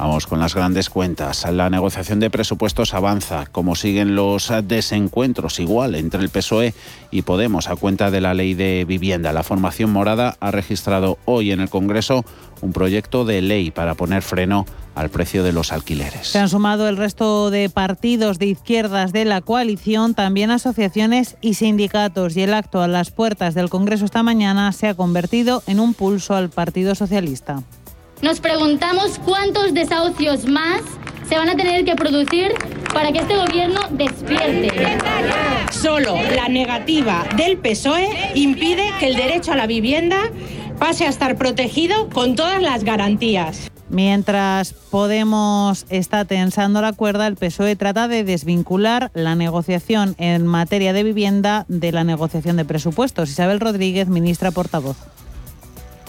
[0.00, 1.46] Vamos con las grandes cuentas.
[1.52, 6.72] La negociación de presupuestos avanza, como siguen los desencuentros igual entre el PSOE
[7.10, 9.34] y Podemos a cuenta de la ley de vivienda.
[9.34, 12.24] La formación morada ha registrado hoy en el Congreso
[12.62, 16.28] un proyecto de ley para poner freno al precio de los alquileres.
[16.28, 21.54] Se han sumado el resto de partidos de izquierdas de la coalición, también asociaciones y
[21.54, 25.78] sindicatos, y el acto a las puertas del Congreso esta mañana se ha convertido en
[25.78, 27.62] un pulso al Partido Socialista.
[28.22, 30.82] Nos preguntamos cuántos desahucios más
[31.26, 32.52] se van a tener que producir
[32.92, 34.70] para que este gobierno despierte.
[35.72, 40.30] Solo la negativa del PSOE impide que el derecho a la vivienda
[40.78, 43.70] pase a estar protegido con todas las garantías.
[43.88, 50.92] Mientras Podemos está tensando la cuerda, el PSOE trata de desvincular la negociación en materia
[50.92, 53.30] de vivienda de la negociación de presupuestos.
[53.30, 54.96] Isabel Rodríguez, ministra portavoz.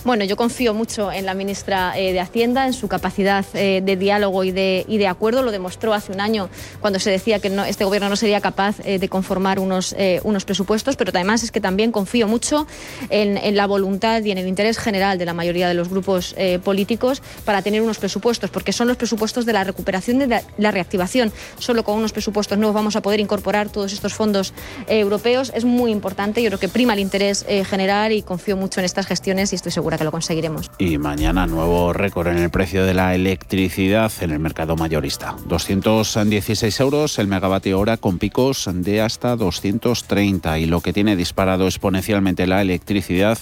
[0.03, 4.49] Bueno, yo confío mucho en la ministra de Hacienda, en su capacidad de diálogo y
[4.49, 5.43] de, y de acuerdo.
[5.43, 8.79] Lo demostró hace un año cuando se decía que no, este gobierno no sería capaz
[8.79, 12.65] de conformar unos, unos presupuestos, pero además es que también confío mucho
[13.09, 17.21] en, la voluntad y en el interés general de la mayoría de los grupos políticos
[17.45, 21.31] para tener unos presupuestos, porque son los presupuestos de la recuperación de la reactivación.
[21.59, 24.55] Solo con unos presupuestos nuevos vamos a poder incorporar todos estos fondos
[24.87, 25.51] europeos.
[25.53, 29.05] Es muy importante, yo creo que prima el interés general y confío mucho en estas
[29.05, 30.71] gestiones y estoy segura que lo conseguiremos.
[30.77, 35.35] Y mañana nuevo récord en el precio de la electricidad en el mercado mayorista.
[35.47, 41.65] 216 euros el megavatio hora con picos de hasta 230 y lo que tiene disparado
[41.65, 43.37] exponencialmente la electricidad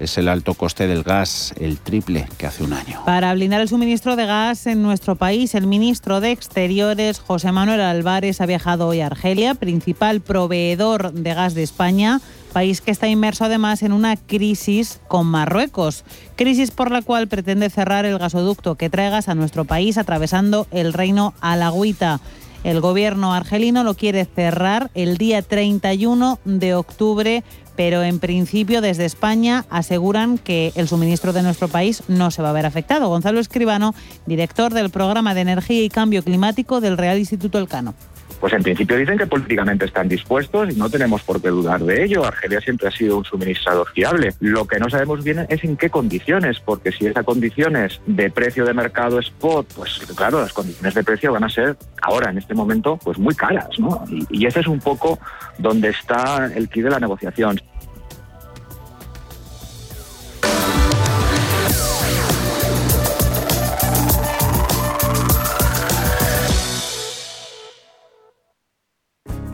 [0.00, 3.02] es el alto coste del gas, el triple que hace un año.
[3.04, 7.80] Para blindar el suministro de gas en nuestro país, el ministro de Exteriores, José Manuel
[7.80, 12.20] Álvarez, ha viajado hoy a Argelia, principal proveedor de gas de España
[12.54, 16.04] país que está inmerso además en una crisis con Marruecos,
[16.36, 20.68] crisis por la cual pretende cerrar el gasoducto que trae gas a nuestro país atravesando
[20.70, 22.20] el reino alagüita.
[22.62, 27.42] El gobierno argelino lo quiere cerrar el día 31 de octubre,
[27.76, 32.50] pero en principio desde España aseguran que el suministro de nuestro país no se va
[32.50, 33.08] a ver afectado.
[33.08, 33.96] Gonzalo Escribano,
[34.26, 37.94] director del programa de energía y cambio climático del Real Instituto Elcano.
[38.44, 42.04] Pues en principio dicen que políticamente están dispuestos y no tenemos por qué dudar de
[42.04, 42.26] ello.
[42.26, 44.34] Argelia siempre ha sido un suministrador fiable.
[44.38, 48.66] Lo que no sabemos bien es en qué condiciones, porque si es condiciones de precio
[48.66, 52.52] de mercado spot, pues claro, las condiciones de precio van a ser ahora, en este
[52.52, 54.04] momento, pues muy caras, ¿no?
[54.10, 55.18] Y, y ese es un poco
[55.56, 57.58] donde está el quid de la negociación.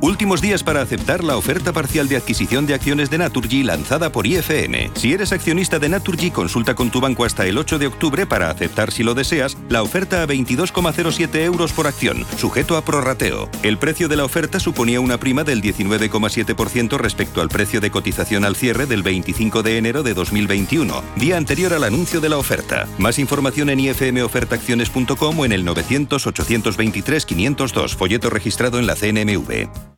[0.02, 4.26] Últimos días para aceptar la oferta parcial de adquisición de acciones de Naturgy lanzada por
[4.26, 4.90] IFN.
[4.94, 8.48] Si eres accionista de Naturgy, consulta con tu banco hasta el 8 de octubre para
[8.48, 13.50] aceptar, si lo deseas, la oferta a 22,07 euros por acción, sujeto a prorrateo.
[13.62, 18.46] El precio de la oferta suponía una prima del 19,7% respecto al precio de cotización
[18.46, 22.88] al cierre del 25 de enero de 2021, día anterior al anuncio de la oferta.
[22.96, 29.89] Más información en ifmofertaacciones.com o en el 900 823 502, folleto registrado en la CNMV.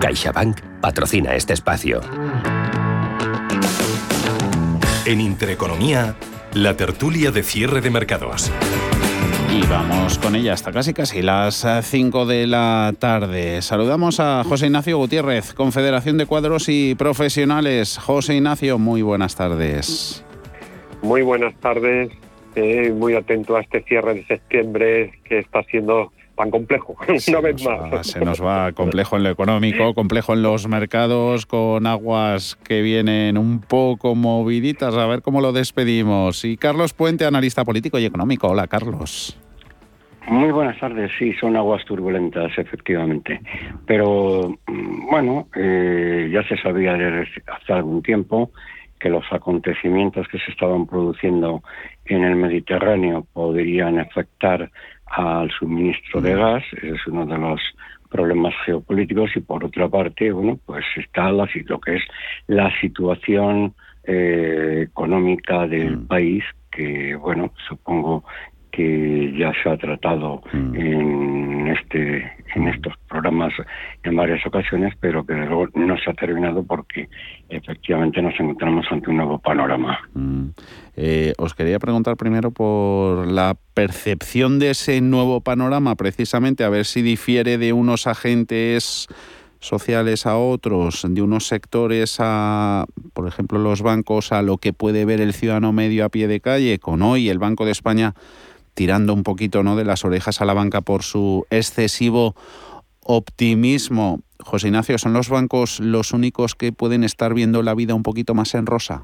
[0.00, 2.00] CaixaBank patrocina este espacio.
[5.06, 6.16] En Intereconomía,
[6.54, 8.50] la tertulia de cierre de mercados.
[9.52, 13.62] Y vamos con ella hasta casi casi las 5 de la tarde.
[13.62, 17.98] Saludamos a José Ignacio Gutiérrez, Confederación de Cuadros y Profesionales.
[17.98, 20.24] José Ignacio, muy buenas tardes.
[21.02, 22.10] Muy buenas tardes.
[22.56, 26.96] Eh, muy atento a este cierre de septiembre que está siendo tan complejo,
[27.28, 27.92] una vez más.
[27.92, 32.80] Va, se nos va complejo en lo económico, complejo en los mercados, con aguas que
[32.80, 34.94] vienen un poco moviditas.
[34.94, 36.44] A ver cómo lo despedimos.
[36.44, 38.48] Y Carlos Puente, analista político y económico.
[38.48, 39.38] Hola, Carlos.
[40.28, 43.40] Muy buenas tardes, sí, son aguas turbulentas, efectivamente.
[43.86, 44.56] Pero
[45.10, 48.50] bueno, eh, ya se sabía desde hace algún tiempo
[49.00, 51.62] que los acontecimientos que se estaban produciendo
[52.14, 54.70] en el Mediterráneo podrían afectar
[55.06, 57.60] al suministro de gas, es uno de los
[58.08, 62.02] problemas geopolíticos y por otra parte, bueno, pues está la, lo que es
[62.46, 68.24] la situación eh, económica del país que, bueno, supongo
[68.70, 73.52] que ya se ha tratado en este en estos programas
[74.02, 77.08] en varias ocasiones, pero que luego no se ha terminado porque
[77.48, 80.00] efectivamente nos encontramos ante un nuevo panorama.
[80.96, 86.84] Eh, os quería preguntar primero por la percepción de ese nuevo panorama, precisamente a ver
[86.84, 89.06] si difiere de unos agentes
[89.60, 95.04] sociales a otros, de unos sectores a, por ejemplo, los bancos, a lo que puede
[95.04, 98.14] ver el ciudadano medio a pie de calle, con hoy el Banco de España
[98.80, 99.76] tirando un poquito ¿no?
[99.76, 102.34] de las orejas a la banca por su excesivo
[103.04, 104.20] optimismo.
[104.38, 108.32] José Ignacio, ¿son los bancos los únicos que pueden estar viendo la vida un poquito
[108.32, 109.02] más en rosa?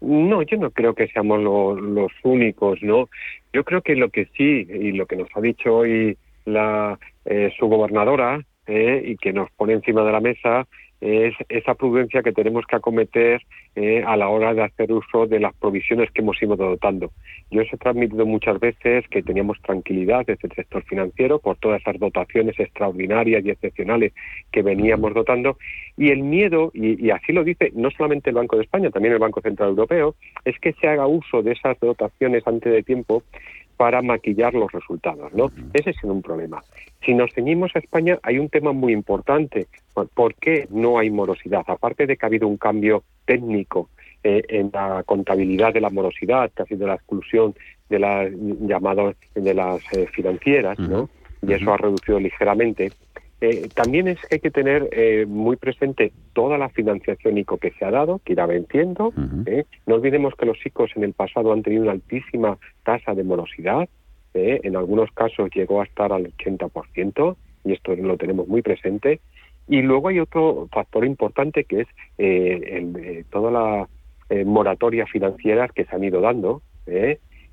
[0.00, 3.08] No, yo no creo que seamos los únicos, ¿no?
[3.52, 7.52] Yo creo que lo que sí, y lo que nos ha dicho hoy la eh,
[7.56, 10.66] su gobernadora, eh, y que nos pone encima de la mesa,
[11.00, 13.42] es esa prudencia que tenemos que acometer
[13.76, 17.12] eh, a la hora de hacer uso de las provisiones que hemos ido dotando.
[17.50, 21.80] Yo os he transmitido muchas veces que teníamos tranquilidad desde el sector financiero por todas
[21.80, 24.12] esas dotaciones extraordinarias y excepcionales
[24.50, 25.56] que veníamos dotando
[25.96, 29.14] y el miedo, y, y así lo dice no solamente el Banco de España, también
[29.14, 33.22] el Banco Central Europeo, es que se haga uso de esas dotaciones antes de tiempo
[33.78, 35.50] para maquillar los resultados, ¿no?
[35.72, 36.62] Ese es un problema.
[37.06, 39.68] Si nos ceñimos a España, hay un tema muy importante.
[39.94, 41.62] ¿Por qué no hay morosidad?
[41.66, 43.88] Aparte de que ha habido un cambio técnico
[44.24, 47.54] eh, en la contabilidad de la morosidad, que ha sido la exclusión
[47.88, 51.08] de las llamadas de las eh, financieras, ¿no?
[51.40, 52.90] Y eso ha reducido ligeramente.
[53.40, 57.70] Eh, también es que hay que tener eh, muy presente toda la financiación ICO que
[57.72, 59.12] se ha dado, que irá venciendo.
[59.46, 59.64] ¿eh?
[59.86, 63.88] No olvidemos que los ICOs en el pasado han tenido una altísima tasa de morosidad.
[64.34, 69.20] En algunos casos llegó a estar al 80%, y esto lo tenemos muy presente.
[69.66, 73.88] Y luego hay otro factor importante que es el, toda la
[74.44, 76.62] moratoria financiera que se han ido dando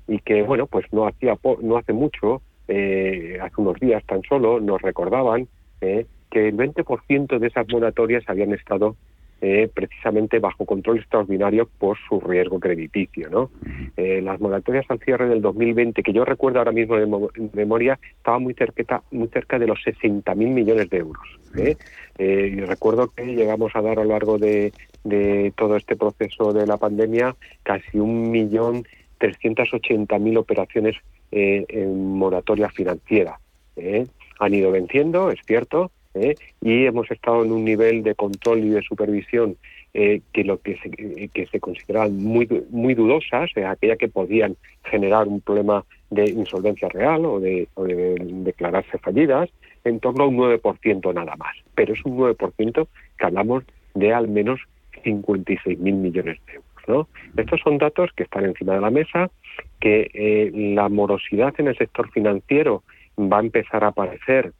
[0.06, 4.80] y que, bueno, pues no, hacía no hace mucho, hace unos días tan solo, nos
[4.80, 5.48] recordaban
[5.80, 8.96] eh, que el 20% de esas moratorias habían estado
[9.42, 13.28] eh, precisamente bajo control extraordinario por su riesgo crediticio.
[13.28, 13.50] ¿no?
[13.96, 18.42] Eh, las moratorias al cierre del 2020, que yo recuerdo ahora mismo de, memoria, estaban
[18.42, 21.26] muy, cerqueta, muy cerca de los 60.000 millones de euros.
[22.18, 24.72] y recuerdo que llegamos a dar a lo largo de,
[25.04, 28.84] de todo este proceso de la pandemia casi un millón
[30.20, 30.96] mil operaciones
[31.30, 33.38] en moratoria financiera
[34.38, 36.34] han ido venciendo, es cierto, ¿eh?
[36.60, 39.56] y hemos estado en un nivel de control y de supervisión
[39.94, 40.90] eh, que lo que se,
[41.28, 46.88] que se consideraban muy muy dudosas, eh, aquella que podían generar un problema de insolvencia
[46.88, 49.50] real o de, declararse fallidas,
[49.84, 51.56] en torno a un 9% nada más.
[51.74, 52.86] Pero es un 9%
[53.18, 53.64] que hablamos
[53.94, 54.60] de al menos
[55.04, 57.08] 56.000 millones de euros.
[57.36, 59.30] Estos son datos que están encima de la mesa,
[59.80, 62.84] que la morosidad en el sector financiero
[63.18, 64.52] va a empezar a aparecer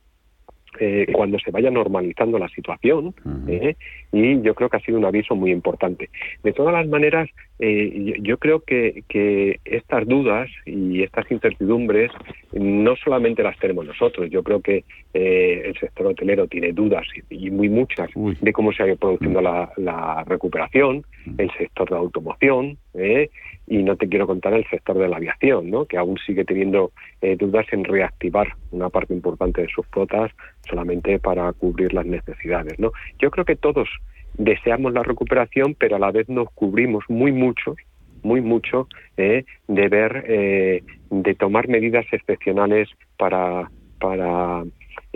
[0.78, 3.14] eh, cuando se vaya normalizando la situación
[3.48, 3.76] eh,
[4.12, 6.10] y yo creo que ha sido un aviso muy importante.
[6.42, 12.10] De todas las maneras, eh, yo, creo que, que, estas dudas y estas incertidumbres
[12.52, 14.84] no solamente las tenemos nosotros, yo creo que
[15.14, 19.72] el sector hotelero tiene dudas y, muy muchas de cómo se ha ido produciendo la,
[19.78, 21.04] la recuperación,
[21.38, 23.30] el sector de la automoción, ¿eh?
[23.66, 25.86] Y no te quiero contar el sector de la aviación, ¿no?
[25.86, 30.30] que aún sigue teniendo eh, dudas en reactivar una parte importante de sus flotas
[30.68, 32.78] solamente para cubrir las necesidades.
[32.78, 32.92] ¿no?
[33.18, 33.88] Yo creo que todos
[34.34, 37.74] deseamos la recuperación, pero a la vez nos cubrimos muy mucho,
[38.22, 39.44] muy mucho ¿eh?
[39.66, 44.64] de ver, de tomar medidas excepcionales para, para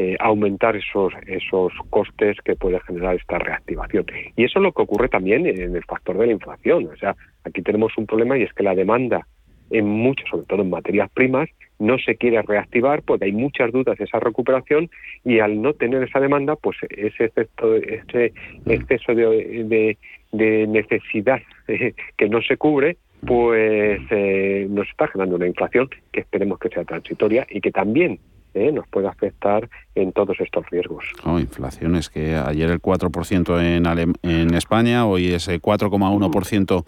[0.02, 4.06] eh, aumentar esos, esos costes que puede generar esta reactivación.
[4.34, 6.86] Y eso es lo que ocurre también en el factor de la inflación.
[6.86, 9.26] O sea, aquí tenemos un problema y es que la demanda
[9.68, 13.98] en muchos, sobre todo en materias primas, no se quiere reactivar porque hay muchas dudas
[13.98, 14.88] de esa recuperación
[15.22, 18.32] y al no tener esa demanda, pues ese exceso, ese
[18.64, 19.98] exceso de,
[20.32, 21.42] de, necesidad
[22.16, 22.96] que no se cubre,
[23.26, 28.18] pues eh, nos está generando una inflación que esperemos que sea transitoria y que también
[28.54, 28.72] ¿eh?
[28.72, 31.04] nos puede afectar en todos estos riesgos.
[31.24, 36.84] Oh, inflaciones que ayer el 4% en, en España, hoy ese 4,1%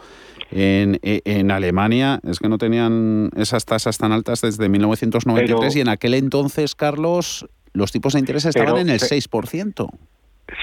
[0.51, 2.21] en, en Alemania.
[2.25, 7.47] Es que no tenían esas tasas tan altas desde 1993 y en aquel entonces, Carlos,
[7.73, 9.91] los tipos de interés estaban en el 6%.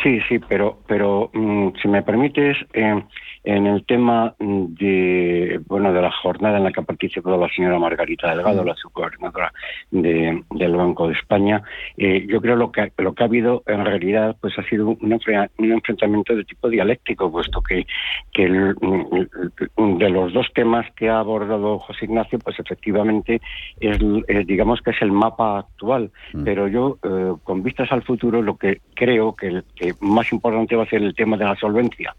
[0.04, 3.04] Sí, sí, pero, pero mm, si me permites, eh,
[3.44, 7.80] en el tema de bueno de la jornada en la que ha participado la señora
[7.80, 9.52] Margarita Delgado, la subgobernadora
[9.92, 11.62] de, del Banco de España,
[11.98, 15.20] eh, yo creo lo que lo que ha habido en realidad pues ha sido un,
[15.58, 17.86] enfrentamiento de tipo dialéctico, puesto que,
[18.34, 23.42] que de los dos temas que ha abordado José Ignacio, pues efectivamente
[23.80, 24.00] es,
[24.46, 26.44] digamos que es el mapa actual, mm.
[26.44, 30.84] pero yo eh, con vistas al futuro lo que creo que, que más importante va
[30.84, 32.16] a ser el tema de la solvencia,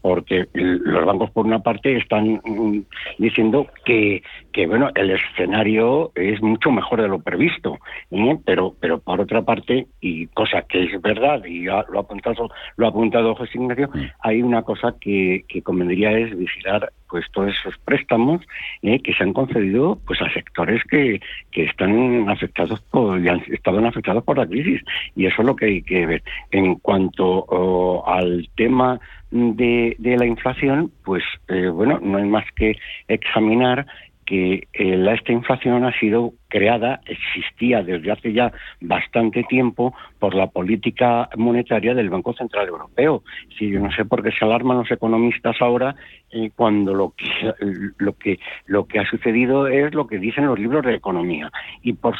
[0.00, 2.82] porque los bancos por una parte están mm,
[3.18, 4.22] diciendo que,
[4.52, 7.78] que bueno el escenario es mucho mejor de lo previsto
[8.44, 12.86] pero pero por otra parte y cosa que es verdad y lo ha apuntado lo
[12.86, 13.90] ha apuntado José Ignacio
[14.20, 18.40] hay una cosa que, que convendría es vigilar pues todos esos préstamos
[18.82, 18.98] ¿eh?
[18.98, 21.20] que se han concedido pues a sectores que,
[21.52, 24.82] que están afectados por y han estado afectados por la crisis
[25.14, 28.98] y eso es lo que hay que ver en cuanto al tema
[29.30, 33.86] de, de la inflación, pues eh, bueno, no hay más que examinar
[34.26, 40.46] que eh, esta inflación ha sido creada, existía desde hace ya bastante tiempo por la
[40.46, 43.24] política monetaria del Banco Central Europeo.
[43.58, 45.96] Si yo no sé por qué se alarman los economistas ahora
[46.30, 47.26] eh, cuando lo que,
[47.98, 51.50] lo que lo que ha sucedido es lo que dicen los libros de economía
[51.82, 52.16] y por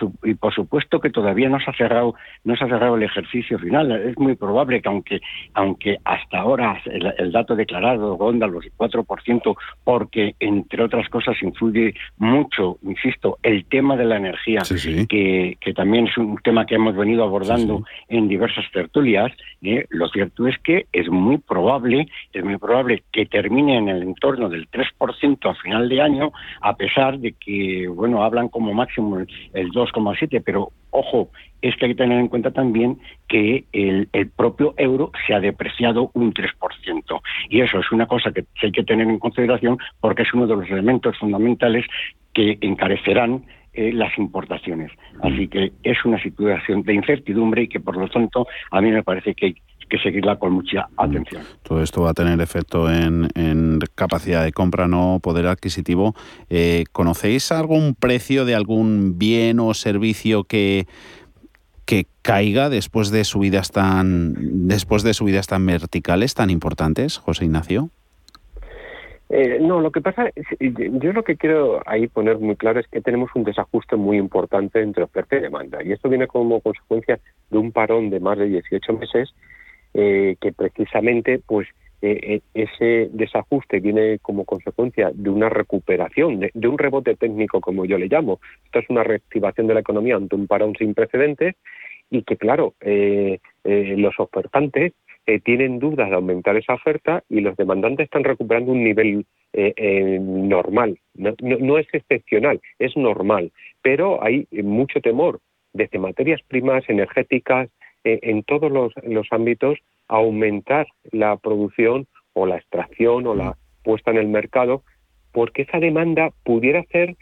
[0.53, 3.93] supuesto que todavía no se ha cerrado no se ha cerrado el ejercicio final.
[3.93, 5.21] Es muy probable que aunque
[5.55, 12.79] aunque hasta ahora el, dato declarado ronda los 4% porque entre otras cosas influye mucho,
[12.83, 14.63] insisto, el tema de la energía,
[15.09, 19.87] Que, que, también es un tema que hemos venido abordando en diversas tertulias, ¿eh?
[19.91, 24.49] lo cierto es que es muy probable, es muy probable que termine en el entorno
[24.49, 29.71] del 3% a final de año, a pesar de que, bueno, hablan como máximo el,
[29.71, 34.75] 2,7, pero ojo, es que hay que tener en cuenta también que el, el, propio
[34.77, 37.21] euro se ha depreciado un 3%.
[37.49, 40.57] Y eso es una cosa que hay que tener en consideración porque es uno de
[40.57, 41.87] los elementos fundamentales
[42.35, 43.45] que encarecerán
[43.75, 44.93] eh, las importaciones.
[45.23, 49.03] Así que es una situación de incertidumbre y que, por lo tanto, a mí me
[49.03, 49.55] parece que hay
[49.89, 51.43] que seguirla con mucha atención.
[51.63, 53.29] Todo esto va a tener efecto en,
[53.95, 56.15] capacidad de compra, no poder adquisitivo.
[56.49, 60.87] Eh, ¿Conocéis algún precio de algún bien o servicio que
[61.87, 67.91] que caiga después de subidas tan después de subidas tan verticales tan importantes, José Ignacio?
[69.37, 70.31] Eh, no, lo que pasa,
[70.61, 74.81] yo lo que quiero ahí poner muy claro es que tenemos un desajuste muy importante
[74.81, 75.83] entre oferta y demanda.
[75.83, 77.19] Y esto viene como consecuencia
[77.51, 79.35] de un parón de más de 18 meses
[79.93, 81.67] eh, que precisamente pues
[82.01, 87.99] eh, ese desajuste viene como consecuencia de una recuperación, de, un rebote técnico, como yo
[87.99, 88.39] le llamo.
[88.67, 91.57] Esto es una reactivación de la economía ante un parón sin precedentes
[92.09, 92.75] y que, claro,
[93.65, 94.93] los ofertantes
[95.27, 99.73] eh, tienen dudas de aumentar esa oferta y los demandantes están recuperando un nivel eh,
[99.75, 100.99] eh, normal.
[101.15, 103.51] No, es excepcional, es normal,
[103.81, 105.41] pero hay mucho temor
[105.73, 107.71] desde materias primas, energéticas,
[108.07, 108.93] en todos los,
[109.31, 114.83] ámbitos, a aumentar la producción o la extracción o la puesta en el mercado,
[115.33, 117.17] porque esa demanda pudiera ser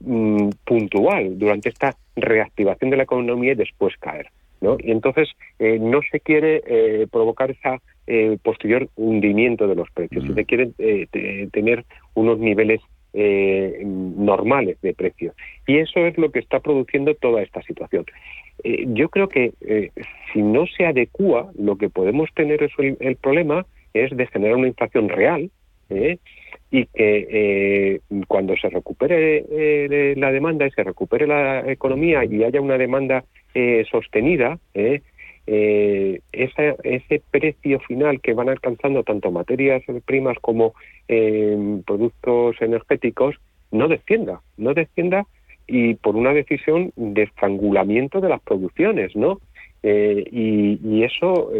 [0.00, 4.28] mm, puntual durante esta reactivación de la economía y después caer.
[4.60, 5.28] Y entonces
[5.58, 10.70] eh, no se quiere eh, provocar esa eh, posterior hundimiento de los precios, se quiere
[11.52, 11.84] tener
[12.14, 12.80] unos niveles
[13.14, 15.34] normales de precios.
[15.66, 18.04] Y eso es lo que está produciendo toda esta situación.
[18.64, 19.52] yo creo que
[20.32, 24.68] si no se adecua, lo que podemos tener es el, problema es de generar una
[24.68, 25.50] inflación real,
[26.70, 32.76] y que cuando se recupere la demanda y se recupere la economía y haya una
[32.76, 35.00] demanda eh, sostenida, ¿eh?
[35.50, 40.74] Eh, ese precio final que van alcanzando tanto materias primas como
[41.86, 43.36] productos energéticos
[43.70, 45.26] no descienda, no descienda
[45.66, 49.40] y por una decisión de estrangulamiento de las producciones, ¿no?
[50.30, 51.50] Y, eso,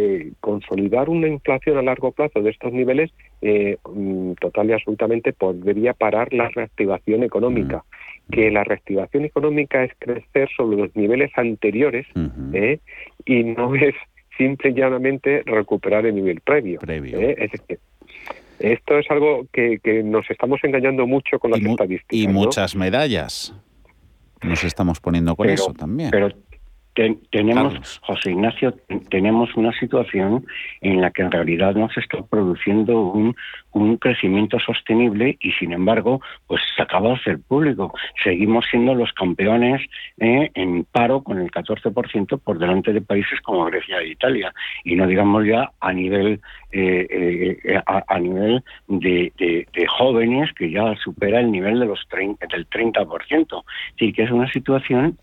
[0.40, 3.10] consolidar una inflación a largo plazo de estos niveles,
[3.42, 7.78] mm, total y absolutamente podría parar la reactivación económica.
[7.78, 12.06] Mm que la reactivación económica es crecer sobre los niveles anteriores
[12.52, 12.78] ¿eh?
[13.24, 13.94] y no es
[14.36, 16.80] simple y llanamente recuperar el nivel previo.
[16.86, 17.34] ¿eh?
[17.38, 17.78] Es decir,
[18.58, 22.18] esto es algo que, nos estamos engañando mucho con las estadísticas.
[22.18, 23.54] Y muchas medallas
[24.42, 26.12] nos estamos poniendo con eso también
[27.30, 28.74] tenemos, José Ignacio,
[29.10, 30.44] tenemos una situación
[30.80, 33.36] en la que en realidad no se está produciendo un,
[33.72, 37.94] un crecimiento sostenible y sin embargo, pues se acaba de hacer público.
[38.22, 39.82] Seguimos siendo los campeones
[40.18, 44.52] eh, en paro con el 14% por delante de países como Grecia e Italia.
[44.84, 46.40] Y no digamos ya a nivel
[46.70, 49.32] eh, eh, a, nivel de,
[49.88, 53.64] jóvenes que ya supera el nivel de los 30, del 30%.
[53.96, 55.18] Es que es una situación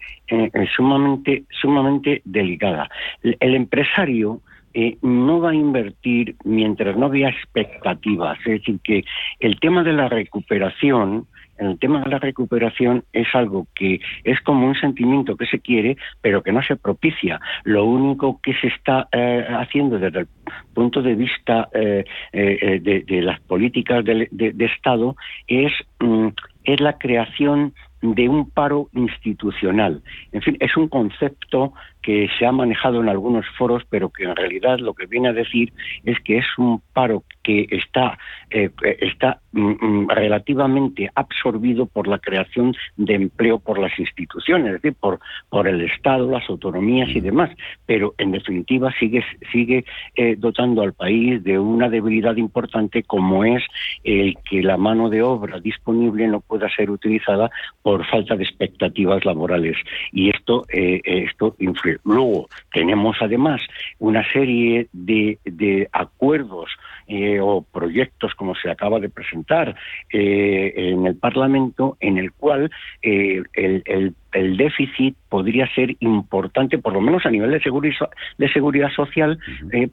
[0.76, 2.90] sumamente sumamente delicada.
[3.22, 4.42] El, empresario
[4.78, 8.38] eh, no va a invertir mientras no haya expectativas.
[8.40, 9.06] Es decir, que
[9.40, 14.68] el tema de la recuperación, el tema de la recuperación es algo que es como
[14.68, 17.40] un sentimiento que se quiere, pero que no se propicia.
[17.64, 20.28] Lo único que se está eh, haciendo desde el
[20.74, 22.04] punto de vista eh,
[22.34, 24.28] de, las políticas de,
[24.60, 25.16] Estado
[25.48, 25.72] es,
[26.02, 26.28] mm,
[26.66, 30.02] es la creación de un paro institucional.
[30.32, 31.74] En fin, es un concepto
[32.06, 35.34] que se ha manejado en algunos foros, pero que en realidad lo que viene a
[35.34, 38.20] decir es que es un paro que está,
[38.52, 44.82] eh, está mm, mm, relativamente absorbido por la creación de empleo por las instituciones, es
[44.84, 47.50] decir, por, por el Estado, las autonomías y demás.
[47.88, 49.84] Pero en definitiva sigue, sigue
[50.16, 53.64] eh, dotando al país de una debilidad importante como es
[54.04, 57.50] el que la mano de obra disponible no pueda ser utilizada
[57.82, 59.76] por falta de expectativas laborales.
[60.12, 61.95] Y esto, eh, esto influye.
[62.04, 63.62] Luego tenemos además
[64.00, 66.70] una serie de, de acuerdos
[67.08, 69.76] eh, o proyectos como se acaba de presentar
[70.12, 72.72] eh, en el Parlamento, en el cual
[73.02, 78.10] eh, el, el, el, déficit podría ser importante, por lo menos a nivel de seguridad,
[78.38, 79.38] de seguridad social,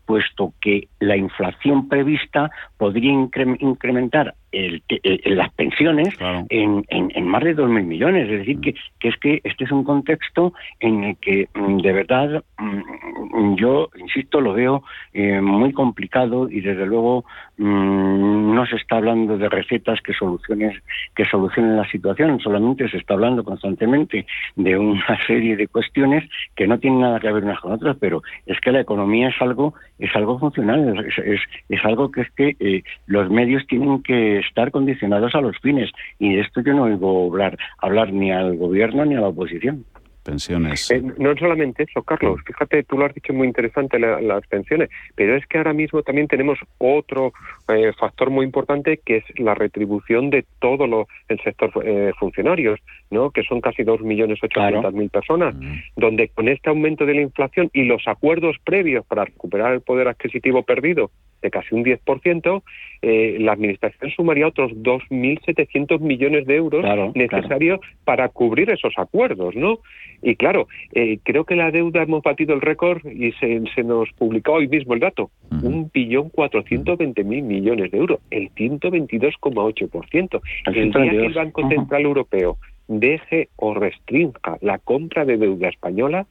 [0.06, 6.14] puesto que la inflación prevista podría incrementar el, el, las pensiones
[6.48, 8.28] en, en, en, más de 2.000 millones.
[8.28, 11.92] Es decir, que, que, es que este es un contexto en el que mm, de
[11.92, 17.24] verdad mm, yo, insisto, lo veo eh, muy complicado y desde luego
[17.56, 20.80] mmm, no se está hablando de recetas que, soluciones,
[21.14, 24.26] que solucionen la situación, solamente se está hablando constantemente
[24.56, 28.22] de una serie de cuestiones que no tienen nada que ver unas con otras, pero
[28.46, 32.30] es que la economía es algo, es algo funcional, es, es, es algo que es
[32.32, 35.90] que eh, los medios tienen que estar condicionados a los fines.
[36.18, 39.84] Y de esto yo no oigo hablar, hablar ni al gobierno ni a la oposición
[40.22, 40.90] pensiones.
[40.90, 42.40] Eh, no solamente eso, Carlos.
[42.46, 46.02] Fíjate, tú lo has dicho muy interesante, la, las pensiones, pero es que ahora mismo
[46.02, 47.32] también tenemos otro
[47.68, 52.80] eh, factor muy importante que es la retribución de todo lo, el sector eh, funcionarios,
[53.10, 53.30] ¿no?
[53.30, 54.92] que son casi 2.800.000 claro.
[55.10, 55.78] personas, mm.
[55.96, 60.08] donde con este aumento de la inflación y los acuerdos previos para recuperar el poder
[60.08, 61.10] adquisitivo perdido
[61.42, 62.62] de casi un 10%,
[63.02, 67.96] eh, la Administración sumaría otros 2.700 millones de euros claro, necesarios claro.
[68.04, 69.80] para cubrir esos acuerdos, ¿no?
[70.22, 74.08] Y claro, eh, creo que la deuda hemos batido el récord y se, se nos
[74.12, 80.40] publicó hoy mismo el dato, un billón cuatrocientos veinte mil millones de euros, el 122,8%.
[80.66, 82.56] El día que el Banco Central Europeo
[82.86, 86.26] deje o restrinja la compra de deuda española,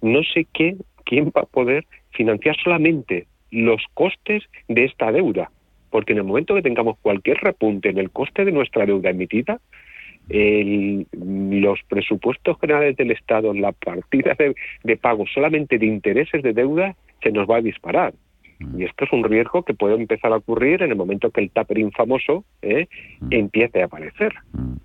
[0.00, 5.50] no sé qué, quién va a poder financiar solamente los costes de esta deuda,
[5.90, 9.60] porque en el momento que tengamos cualquier repunte en el coste de nuestra deuda emitida,
[10.28, 14.54] el, los presupuestos generales del Estado, la partida de,
[14.84, 18.14] de pago solamente de intereses de deuda, se nos va a disparar.
[18.76, 21.50] Y esto es un riesgo que puede empezar a ocurrir en el momento que el
[21.50, 22.86] tapering famoso ¿eh?
[23.30, 24.32] empiece a aparecer.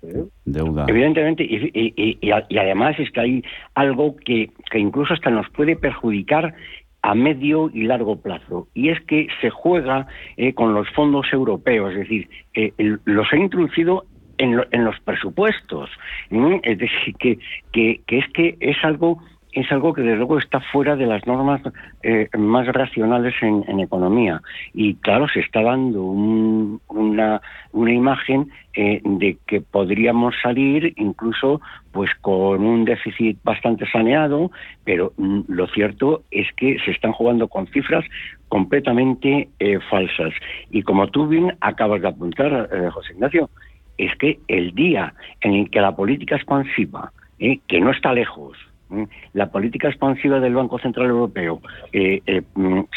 [0.02, 0.24] ¿eh?
[0.44, 0.86] Deuda.
[0.88, 3.42] Evidentemente, y, y, y, y, además es que hay
[3.74, 6.54] algo que, que incluso hasta nos puede perjudicar
[7.02, 8.68] a medio y largo plazo.
[8.74, 13.32] Y es que se juega eh, con los fondos europeos, es decir, eh, el, los
[13.32, 14.04] ha introducido
[14.38, 15.90] en, lo, en los presupuestos.
[16.30, 16.60] ¿eh?
[16.62, 17.38] Es decir, que,
[17.72, 19.20] que, es que es algo
[19.52, 21.62] es algo que desde luego está fuera de las normas
[22.02, 24.42] eh, más racionales en, en, economía
[24.74, 27.40] y claro se está dando un, una,
[27.72, 31.62] una imagen eh, de que podríamos salir incluso
[31.92, 34.50] pues con un déficit bastante saneado
[34.84, 38.04] pero mm, lo cierto es que se están jugando con cifras
[38.48, 40.34] completamente eh, falsas
[40.70, 43.48] y como tú bien acabas de apuntar eh, José Ignacio
[43.98, 48.56] es que el día en el que la política expansiva eh, que no está lejos
[49.32, 51.60] la política expansiva del Banco Central Europeo
[51.92, 52.42] eh, eh,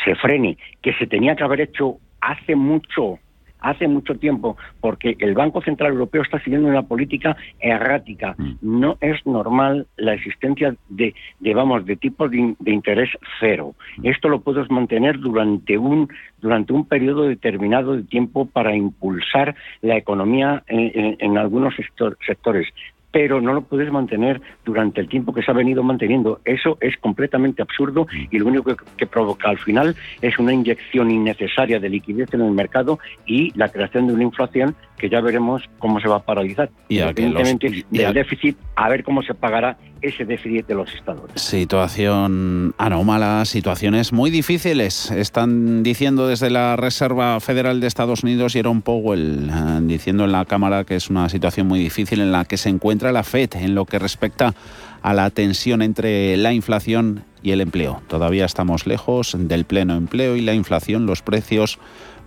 [0.03, 3.19] se frene, que se tenía que haber hecho hace mucho,
[3.61, 8.35] hace mucho tiempo, porque el Banco Central Europeo está siguiendo una política errática.
[8.61, 13.09] No es normal la existencia de, de vamos, de tipos de, de, interés
[13.39, 13.75] cero.
[14.03, 16.09] Esto lo puedes mantener durante un
[16.39, 22.17] durante un periodo determinado de tiempo para impulsar la economía en, en, en algunos sector,
[22.25, 22.67] sectores
[23.11, 26.39] pero no lo puedes mantener durante el tiempo que se ha venido manteniendo.
[26.45, 31.11] Eso es completamente absurdo y lo único que, que, provoca al final es una inyección
[31.11, 35.63] innecesaria de liquidez en el mercado y la creación de una inflación que ya veremos
[35.79, 36.69] cómo se va a paralizar.
[36.87, 40.89] Y los, y del déficit, a ver cómo se pagará ese déficit los.
[41.35, 45.11] Situación anómala, situaciones muy difíciles.
[45.11, 50.45] Están diciendo desde la Reserva Federal de Estados Unidos, Jerome Powell, eh, diciendo en la
[50.45, 53.75] Cámara que es una situación muy difícil en la que se encuentra la FED en
[53.75, 54.53] lo que respecta
[55.01, 58.01] a la tensión entre la inflación y el empleo.
[58.07, 61.79] Todavía estamos lejos del pleno empleo y la inflación, los precios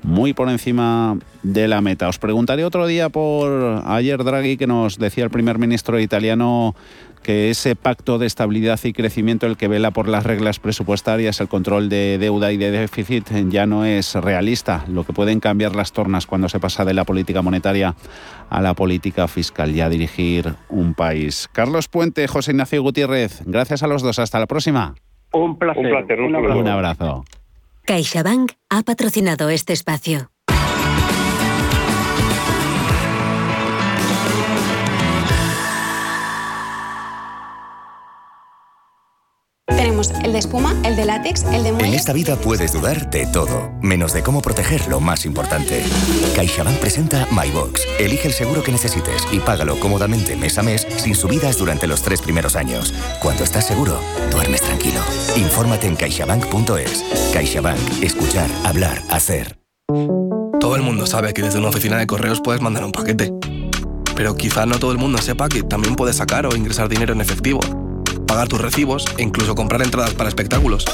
[0.04, 2.08] muy por encima de la meta.
[2.08, 6.74] Os preguntaré otro día por ayer Draghi que nos decía el primer ministro italiano
[7.24, 11.48] que ese pacto de estabilidad y crecimiento, el que vela por las reglas presupuestarias, el
[11.48, 14.84] control de deuda y de déficit, ya no es realista.
[14.86, 17.96] Lo que pueden cambiar las tornas cuando se pasa de la política monetaria
[18.50, 21.48] a la política fiscal y a dirigir un país.
[21.52, 24.18] Carlos Puente, José Ignacio Gutiérrez, gracias a los dos.
[24.18, 24.94] Hasta la próxima.
[25.32, 25.84] Un placer.
[25.84, 26.60] Un placer, un abrazo.
[26.60, 27.24] Un abrazo.
[27.86, 30.33] CaixaBank ha patrocinado este espacio.
[40.08, 41.96] Tenemos el de espuma, el de látex, el de En muelle.
[41.96, 45.82] esta vida puedes dudar de todo, menos de cómo proteger lo más importante.
[46.34, 47.82] CaixaBank presenta MyBox.
[47.98, 52.02] Elige el seguro que necesites y págalo cómodamente mes a mes sin subidas durante los
[52.02, 52.92] tres primeros años.
[53.20, 53.98] Cuando estás seguro,
[54.30, 55.00] duermes tranquilo.
[55.36, 57.04] Infórmate en caixabank.es.
[57.32, 58.02] CaixaBank.
[58.02, 59.58] Escuchar, hablar, hacer.
[60.60, 63.32] Todo el mundo sabe que desde una oficina de correos puedes mandar un paquete.
[64.14, 67.20] Pero quizá no todo el mundo sepa que también puedes sacar o ingresar dinero en
[67.20, 67.60] efectivo,
[68.26, 70.84] pagar tus recibos e incluso comprar entradas para espectáculos.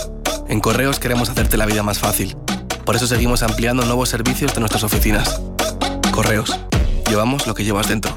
[0.49, 2.37] En correos queremos hacerte la vida más fácil.
[2.85, 5.41] Por eso seguimos ampliando nuevos servicios de nuestras oficinas.
[6.13, 6.59] Correos.
[7.09, 8.17] Llevamos lo que llevas dentro.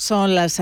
[0.00, 0.58] Son las